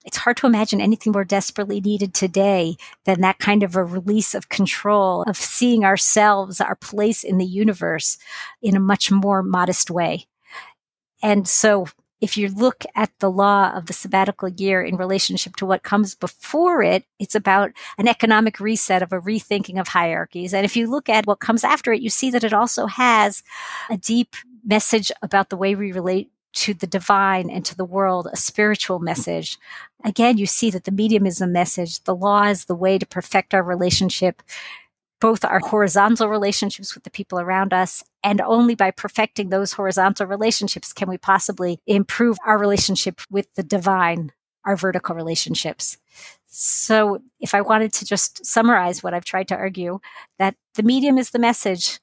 It's 0.05 0.19
hard 0.19 0.37
to 0.39 0.47
imagine 0.47 0.81
anything 0.81 1.13
more 1.13 1.25
desperately 1.25 1.81
needed 1.81 2.13
today 2.13 2.77
than 3.05 3.23
that 3.23 3.39
kind 3.39 3.63
of 3.63 3.77
a 3.77 3.85
release 3.85 4.35
of 4.35 4.51
control, 4.51 5.23
of 5.23 5.39
seeing 5.39 5.83
ourselves, 5.85 6.61
our 6.61 6.77
place 6.77 7.25
in 7.25 7.39
the 7.39 7.47
universe 7.47 8.19
in 8.61 8.77
a 8.77 8.81
much 8.81 9.11
more 9.11 9.43
modest 9.43 9.91
way. 9.91 10.27
And 11.23 11.49
so 11.49 11.87
if 12.21 12.37
you 12.37 12.49
look 12.49 12.85
at 12.95 13.11
the 13.19 13.31
law 13.31 13.73
of 13.75 13.87
the 13.87 13.93
sabbatical 13.93 14.49
year 14.49 14.83
in 14.83 14.97
relationship 14.97 15.57
to 15.57 15.67
what 15.67 15.83
comes 15.83 16.15
before 16.15 16.83
it, 16.83 17.05
it's 17.19 17.35
about 17.35 17.73
an 17.99 18.09
economic 18.09 18.61
reset 18.61 19.03
of 19.03 19.13
a 19.13 19.21
rethinking 19.21 19.81
of 19.81 19.89
hierarchies. 19.89 20.53
And 20.53 20.65
if 20.65 20.77
you 20.77 20.91
look 20.91 21.09
at 21.09 21.27
what 21.27 21.41
comes 21.41 21.65
after 21.65 21.93
it, 21.93 22.03
you 22.03 22.11
see 22.11 22.31
that 22.31 22.45
it 22.45 22.53
also 22.53 22.87
has 22.87 23.43
a 23.89 23.97
deep 23.97 24.37
message 24.65 25.11
about 25.23 25.49
the 25.49 25.57
way 25.57 25.75
we 25.75 25.93
relate 25.93 26.31
to 26.53 26.75
the 26.75 26.87
divine 26.87 27.49
and 27.49 27.65
to 27.65 27.77
the 27.77 27.85
world, 27.85 28.29
a 28.33 28.37
spiritual 28.37 28.99
message. 28.99 29.57
Again, 30.05 30.37
you 30.37 30.47
see 30.47 30.71
that 30.71 30.85
the 30.85 30.91
medium 30.91 31.27
is 31.27 31.41
a 31.41 31.47
message. 31.47 32.03
The 32.05 32.15
law 32.15 32.45
is 32.45 32.65
the 32.65 32.75
way 32.75 32.99
to 32.99 33.07
perfect 33.07 33.55
our 33.55 33.63
relationship, 33.63 34.43
both 35.21 35.45
our 35.45 35.61
horizontal 35.61 36.29
relationships 36.29 36.95
with 36.95 37.05
the 37.05 37.11
people 37.11 37.39
around 37.39 37.73
us, 37.73 38.03
and 38.23 38.41
only 38.41 38.75
by 38.75 38.91
perfecting 38.91 39.51
those 39.51 39.73
horizontal 39.73 40.27
relationships 40.27 40.93
can 40.93 41.09
we 41.09 41.19
possibly 41.19 41.79
improve 41.87 42.39
our 42.47 42.59
relationship 42.59 43.21
with 43.31 43.53
the 43.55 43.63
divine, 43.63 44.33
our 44.65 44.77
vertical 44.77 45.15
relationships. 45.15 45.99
So 46.47 47.23
if 47.39 47.55
I 47.55 47.61
wanted 47.61 47.93
to 47.95 48.05
just 48.05 48.45
summarize 48.45 49.03
what 49.03 49.15
I've 49.15 49.25
tried 49.25 49.49
to 49.49 49.57
argue, 49.57 50.01
that 50.39 50.57
the 50.75 50.83
medium 50.83 51.19
is 51.19 51.31
the 51.31 51.39
message 51.39 52.01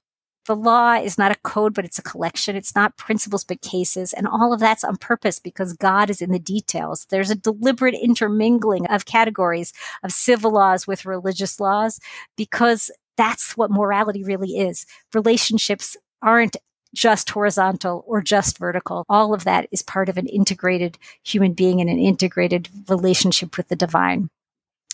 the 0.47 0.55
law 0.55 0.93
is 0.93 1.17
not 1.17 1.31
a 1.31 1.39
code, 1.43 1.73
but 1.73 1.85
it's 1.85 1.99
a 1.99 2.03
collection. 2.03 2.55
It's 2.55 2.73
not 2.73 2.97
principles, 2.97 3.43
but 3.43 3.61
cases. 3.61 4.13
And 4.13 4.27
all 4.27 4.53
of 4.53 4.59
that's 4.59 4.83
on 4.83 4.95
purpose 4.95 5.39
because 5.39 5.73
God 5.73 6.09
is 6.09 6.21
in 6.21 6.31
the 6.31 6.39
details. 6.39 7.05
There's 7.09 7.29
a 7.29 7.35
deliberate 7.35 7.95
intermingling 7.95 8.87
of 8.87 9.05
categories 9.05 9.73
of 10.03 10.11
civil 10.11 10.51
laws 10.51 10.87
with 10.87 11.05
religious 11.05 11.59
laws 11.59 11.99
because 12.37 12.89
that's 13.17 13.57
what 13.57 13.71
morality 13.71 14.23
really 14.23 14.57
is. 14.57 14.85
Relationships 15.13 15.97
aren't 16.21 16.57
just 16.95 17.29
horizontal 17.29 18.03
or 18.07 18.21
just 18.21 18.57
vertical. 18.57 19.05
All 19.09 19.33
of 19.33 19.43
that 19.43 19.67
is 19.71 19.81
part 19.81 20.09
of 20.09 20.17
an 20.17 20.27
integrated 20.27 20.97
human 21.23 21.53
being 21.53 21.81
and 21.81 21.89
an 21.89 21.99
integrated 21.99 22.69
relationship 22.87 23.57
with 23.57 23.67
the 23.67 23.75
divine. 23.75 24.29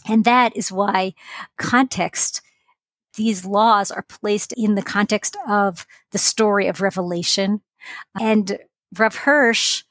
And 0.08 0.26
that 0.26 0.56
is 0.56 0.72
why 0.72 1.14
context 1.58 2.42
these 3.16 3.46
laws 3.46 3.92
are 3.92 4.02
placed 4.02 4.54
in 4.54 4.76
the 4.76 4.82
context 4.82 5.38
of 5.48 5.86
the 6.12 6.18
story 6.18 6.68
of 6.68 6.82
Revelation. 6.82 7.62
And 8.20 8.58
Rav 8.98 9.16
Hirsch 9.18 9.84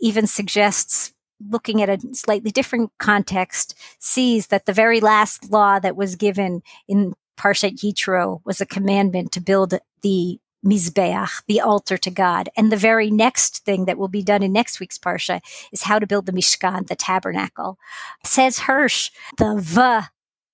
even 0.00 0.26
suggests 0.26 1.12
looking 1.50 1.82
at 1.82 1.88
a 1.88 2.14
slightly 2.14 2.50
different 2.50 2.92
context, 2.98 3.74
sees 3.98 4.48
that 4.48 4.66
the 4.66 4.72
very 4.72 5.00
last 5.00 5.50
law 5.50 5.78
that 5.78 5.96
was 5.96 6.16
given 6.16 6.62
in 6.86 7.14
Parshat 7.42 7.78
Yitro 7.78 8.40
was 8.44 8.60
a 8.60 8.66
commandment 8.66 9.32
to 9.32 9.40
build 9.40 9.74
the 10.02 10.38
Mizbeach, 10.64 11.42
the 11.48 11.60
altar 11.60 11.98
to 11.98 12.10
God. 12.10 12.48
And 12.56 12.70
the 12.70 12.76
very 12.76 13.10
next 13.10 13.64
thing 13.64 13.86
that 13.86 13.98
will 13.98 14.06
be 14.06 14.22
done 14.22 14.44
in 14.44 14.52
next 14.52 14.78
week's 14.78 14.96
Parsha 14.96 15.40
is 15.72 15.82
how 15.82 15.98
to 15.98 16.06
build 16.06 16.26
the 16.26 16.32
Mishkan, 16.32 16.86
the 16.86 16.94
tabernacle. 16.94 17.78
Says 18.24 18.60
Hirsch, 18.60 19.10
the 19.38 19.56
V 19.58 20.06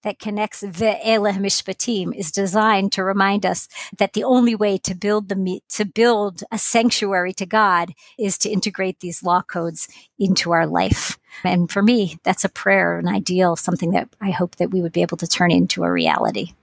that 0.03 0.19
connects 0.19 0.63
Ve'eleh 0.63 1.37
Mishpatim 1.37 2.15
is 2.15 2.33
designed 2.33 2.93
to 2.93 3.05
remind 3.05 3.45
us 3.45 3.69
that 3.99 4.15
the 4.15 4.25
only 4.25 4.55
way 4.55 4.79
to 4.79 4.95
build 4.95 5.29
the 5.29 5.61
to 5.71 5.85
build 5.85 6.45
a 6.51 6.57
sanctuary 6.57 7.35
to 7.35 7.45
God 7.45 7.93
is 8.19 8.39
to 8.39 8.49
integrate 8.49 9.01
these 9.01 9.23
law 9.23 9.43
codes 9.43 9.89
into 10.19 10.53
our 10.53 10.67
life. 10.67 11.19
And 11.45 11.71
for 11.71 11.83
me, 11.83 12.19
that's 12.23 12.45
a 12.45 12.49
prayer, 12.49 12.99
an 12.99 13.09
ideal, 13.09 13.57
something 13.57 13.91
that 13.91 14.09
I 14.21 14.31
hope 14.31 14.57
that 14.57 14.71
we 14.71 14.81
would 14.81 14.93
be 14.93 15.03
able 15.03 15.19
to 15.19 15.27
turn 15.27 15.51
into 15.51 15.85
a 15.85 15.93
reality. 15.93 16.55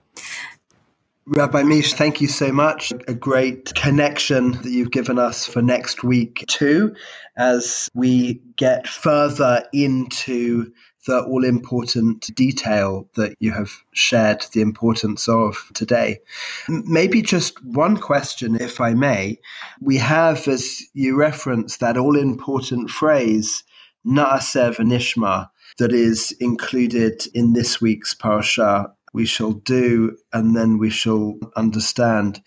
Rabbi 1.28 1.62
Meesh, 1.62 1.94
thank 1.94 2.20
you 2.20 2.28
so 2.28 2.52
much. 2.52 2.92
A 3.08 3.14
great 3.14 3.74
connection 3.74 4.52
that 4.52 4.70
you've 4.70 4.92
given 4.92 5.18
us 5.18 5.44
for 5.44 5.60
next 5.60 6.04
week, 6.04 6.44
too, 6.46 6.94
as 7.36 7.88
we 7.94 8.40
get 8.56 8.86
further 8.86 9.64
into 9.72 10.72
the 11.06 11.24
all 11.24 11.44
important 11.44 12.32
detail 12.34 13.08
that 13.16 13.34
you 13.40 13.52
have 13.52 13.72
shared 13.92 14.44
the 14.52 14.60
importance 14.60 15.28
of 15.28 15.70
today. 15.74 16.20
Maybe 16.68 17.22
just 17.22 17.64
one 17.64 17.96
question, 17.96 18.60
if 18.60 18.80
I 18.80 18.94
may. 18.94 19.38
We 19.80 19.96
have, 19.98 20.46
as 20.46 20.80
you 20.94 21.16
referenced, 21.16 21.80
that 21.80 21.96
all 21.96 22.16
important 22.16 22.90
phrase, 22.90 23.64
Na'aseh 24.06 24.76
V'nishma, 24.76 25.48
that 25.78 25.92
is 25.92 26.32
included 26.40 27.26
in 27.34 27.52
this 27.52 27.80
week's 27.80 28.14
parsha 28.14 28.92
we 29.16 29.24
shall 29.26 29.52
do 29.52 30.16
and 30.32 30.54
then 30.54 30.76
we 30.78 30.90
shall 30.90 31.38
understand. 31.56 32.42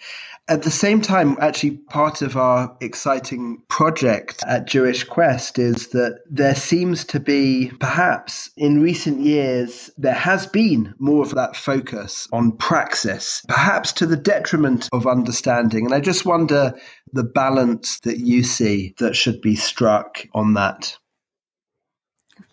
At 0.47 0.61
the 0.61 0.71
same 0.71 1.01
time, 1.01 1.35
actually, 1.41 1.77
part 1.77 2.21
of 2.21 2.37
our 2.37 2.77
exciting 2.79 3.63
project 3.69 4.43
at 4.47 4.67
Jewish 4.67 5.03
Quest 5.03 5.57
is 5.57 5.87
that 5.89 6.19
there 6.29 6.55
seems 6.55 7.05
to 7.05 7.19
be, 7.19 7.71
perhaps 7.79 8.51
in 8.55 8.81
recent 8.81 9.21
years, 9.21 9.89
there 9.97 10.13
has 10.13 10.45
been 10.45 10.93
more 10.99 11.23
of 11.23 11.35
that 11.35 11.55
focus 11.55 12.27
on 12.31 12.57
praxis, 12.57 13.43
perhaps 13.47 13.91
to 13.93 14.05
the 14.05 14.17
detriment 14.17 14.89
of 14.93 15.07
understanding. 15.07 15.85
And 15.85 15.93
I 15.93 16.01
just 16.01 16.25
wonder 16.25 16.73
the 17.13 17.23
balance 17.23 17.99
that 18.01 18.19
you 18.19 18.43
see 18.43 18.93
that 18.99 19.15
should 19.15 19.41
be 19.41 19.55
struck 19.55 20.23
on 20.35 20.53
that. 20.53 20.98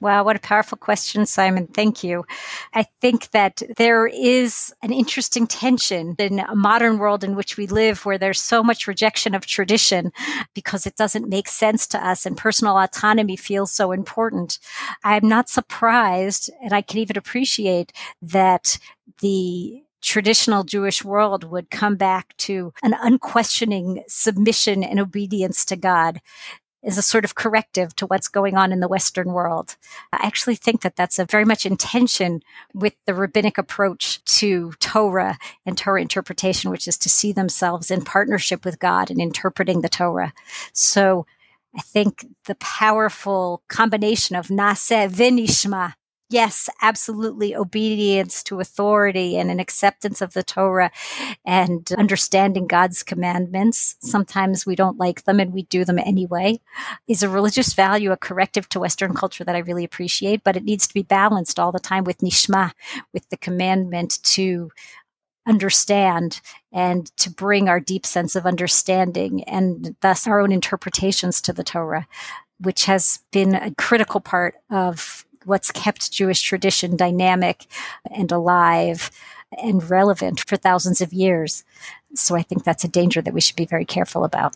Wow, 0.00 0.24
what 0.24 0.36
a 0.36 0.40
powerful 0.40 0.76
question, 0.78 1.26
Simon. 1.26 1.66
Thank 1.66 2.04
you. 2.04 2.24
I 2.74 2.86
think 3.00 3.30
that 3.30 3.62
there 3.76 4.06
is 4.06 4.74
an 4.82 4.92
interesting 4.92 5.46
tension 5.46 6.14
in 6.18 6.40
a 6.40 6.54
modern 6.54 6.98
world 6.98 7.24
in 7.24 7.34
which 7.34 7.56
we 7.56 7.66
live 7.66 8.04
where 8.04 8.18
there's 8.18 8.40
so 8.40 8.62
much 8.62 8.86
rejection 8.86 9.34
of 9.34 9.46
tradition 9.46 10.12
because 10.54 10.86
it 10.86 10.96
doesn't 10.96 11.28
make 11.28 11.48
sense 11.48 11.86
to 11.88 12.06
us 12.06 12.26
and 12.26 12.36
personal 12.36 12.78
autonomy 12.78 13.36
feels 13.36 13.72
so 13.72 13.92
important. 13.92 14.58
I'm 15.02 15.28
not 15.28 15.48
surprised, 15.48 16.50
and 16.62 16.72
I 16.72 16.82
can 16.82 16.98
even 16.98 17.16
appreciate 17.16 17.92
that 18.22 18.78
the 19.20 19.82
traditional 20.02 20.62
Jewish 20.62 21.04
world 21.04 21.44
would 21.44 21.70
come 21.70 21.96
back 21.96 22.36
to 22.36 22.72
an 22.82 22.94
unquestioning 23.00 24.04
submission 24.06 24.84
and 24.84 25.00
obedience 25.00 25.64
to 25.64 25.76
God 25.76 26.20
is 26.86 26.96
a 26.96 27.02
sort 27.02 27.24
of 27.24 27.34
corrective 27.34 27.94
to 27.96 28.06
what's 28.06 28.28
going 28.28 28.56
on 28.56 28.72
in 28.72 28.80
the 28.80 28.88
Western 28.88 29.32
world. 29.32 29.76
I 30.12 30.24
actually 30.24 30.54
think 30.54 30.82
that 30.82 30.94
that's 30.94 31.18
a 31.18 31.26
very 31.26 31.44
much 31.44 31.66
in 31.66 31.76
tension 31.76 32.42
with 32.72 32.94
the 33.06 33.14
rabbinic 33.14 33.58
approach 33.58 34.24
to 34.36 34.72
Torah 34.78 35.36
and 35.66 35.76
Torah 35.76 36.00
interpretation, 36.00 36.70
which 36.70 36.86
is 36.86 36.96
to 36.98 37.08
see 37.08 37.32
themselves 37.32 37.90
in 37.90 38.02
partnership 38.02 38.64
with 38.64 38.78
God 38.78 39.10
and 39.10 39.20
interpreting 39.20 39.80
the 39.80 39.88
Torah. 39.88 40.32
So 40.72 41.26
I 41.76 41.80
think 41.80 42.24
the 42.46 42.54
powerful 42.54 43.62
combination 43.68 44.36
of 44.36 44.46
Naseh 44.46 45.10
Vinishma 45.10 45.94
yes, 46.28 46.68
absolutely 46.82 47.54
obedience 47.54 48.42
to 48.44 48.60
authority 48.60 49.38
and 49.38 49.50
an 49.50 49.60
acceptance 49.60 50.20
of 50.20 50.32
the 50.32 50.42
Torah 50.42 50.90
and 51.44 51.90
understanding 51.96 52.66
God's 52.66 53.02
commandments. 53.02 53.96
Sometimes 54.00 54.66
we 54.66 54.74
don't 54.74 54.98
like 54.98 55.24
them 55.24 55.40
and 55.40 55.52
we 55.52 55.62
do 55.64 55.84
them 55.84 55.98
anyway 55.98 56.60
is 57.08 57.22
a 57.22 57.28
religious 57.28 57.74
value, 57.74 58.12
a 58.12 58.16
corrective 58.16 58.68
to 58.70 58.80
Western 58.80 59.14
culture 59.14 59.44
that 59.44 59.56
I 59.56 59.60
really 59.60 59.84
appreciate, 59.84 60.42
but 60.44 60.56
it 60.56 60.64
needs 60.64 60.86
to 60.88 60.94
be 60.94 61.02
balanced 61.02 61.58
all 61.58 61.72
the 61.72 61.78
time 61.78 62.04
with 62.04 62.18
nishma, 62.18 62.72
with 63.12 63.28
the 63.30 63.36
commandment 63.36 64.22
to 64.24 64.70
understand 65.46 66.40
and 66.72 67.16
to 67.18 67.30
bring 67.30 67.68
our 67.68 67.78
deep 67.78 68.04
sense 68.04 68.34
of 68.34 68.46
understanding 68.46 69.44
and 69.44 69.94
thus 70.00 70.26
our 70.26 70.40
own 70.40 70.50
interpretations 70.50 71.40
to 71.42 71.52
the 71.52 71.62
Torah. 71.64 72.06
which 72.58 72.86
has 72.86 73.20
been 73.32 73.54
a 73.54 73.74
critical 73.74 74.20
part 74.20 74.54
of 74.70 75.25
what's 75.46 75.70
kept 75.70 76.12
Jewish 76.12 76.42
tradition 76.42 76.96
dynamic 76.96 77.66
and 78.10 78.30
alive 78.30 79.10
and 79.62 79.88
relevant 79.88 80.40
for 80.40 80.56
thousands 80.56 81.00
of 81.00 81.12
years. 81.12 81.64
So 82.14 82.34
I 82.34 82.42
think 82.42 82.64
that's 82.64 82.84
a 82.84 82.88
danger 82.88 83.22
that 83.22 83.32
we 83.32 83.40
should 83.40 83.56
be 83.56 83.64
very 83.64 83.84
careful 83.84 84.24
about. 84.24 84.54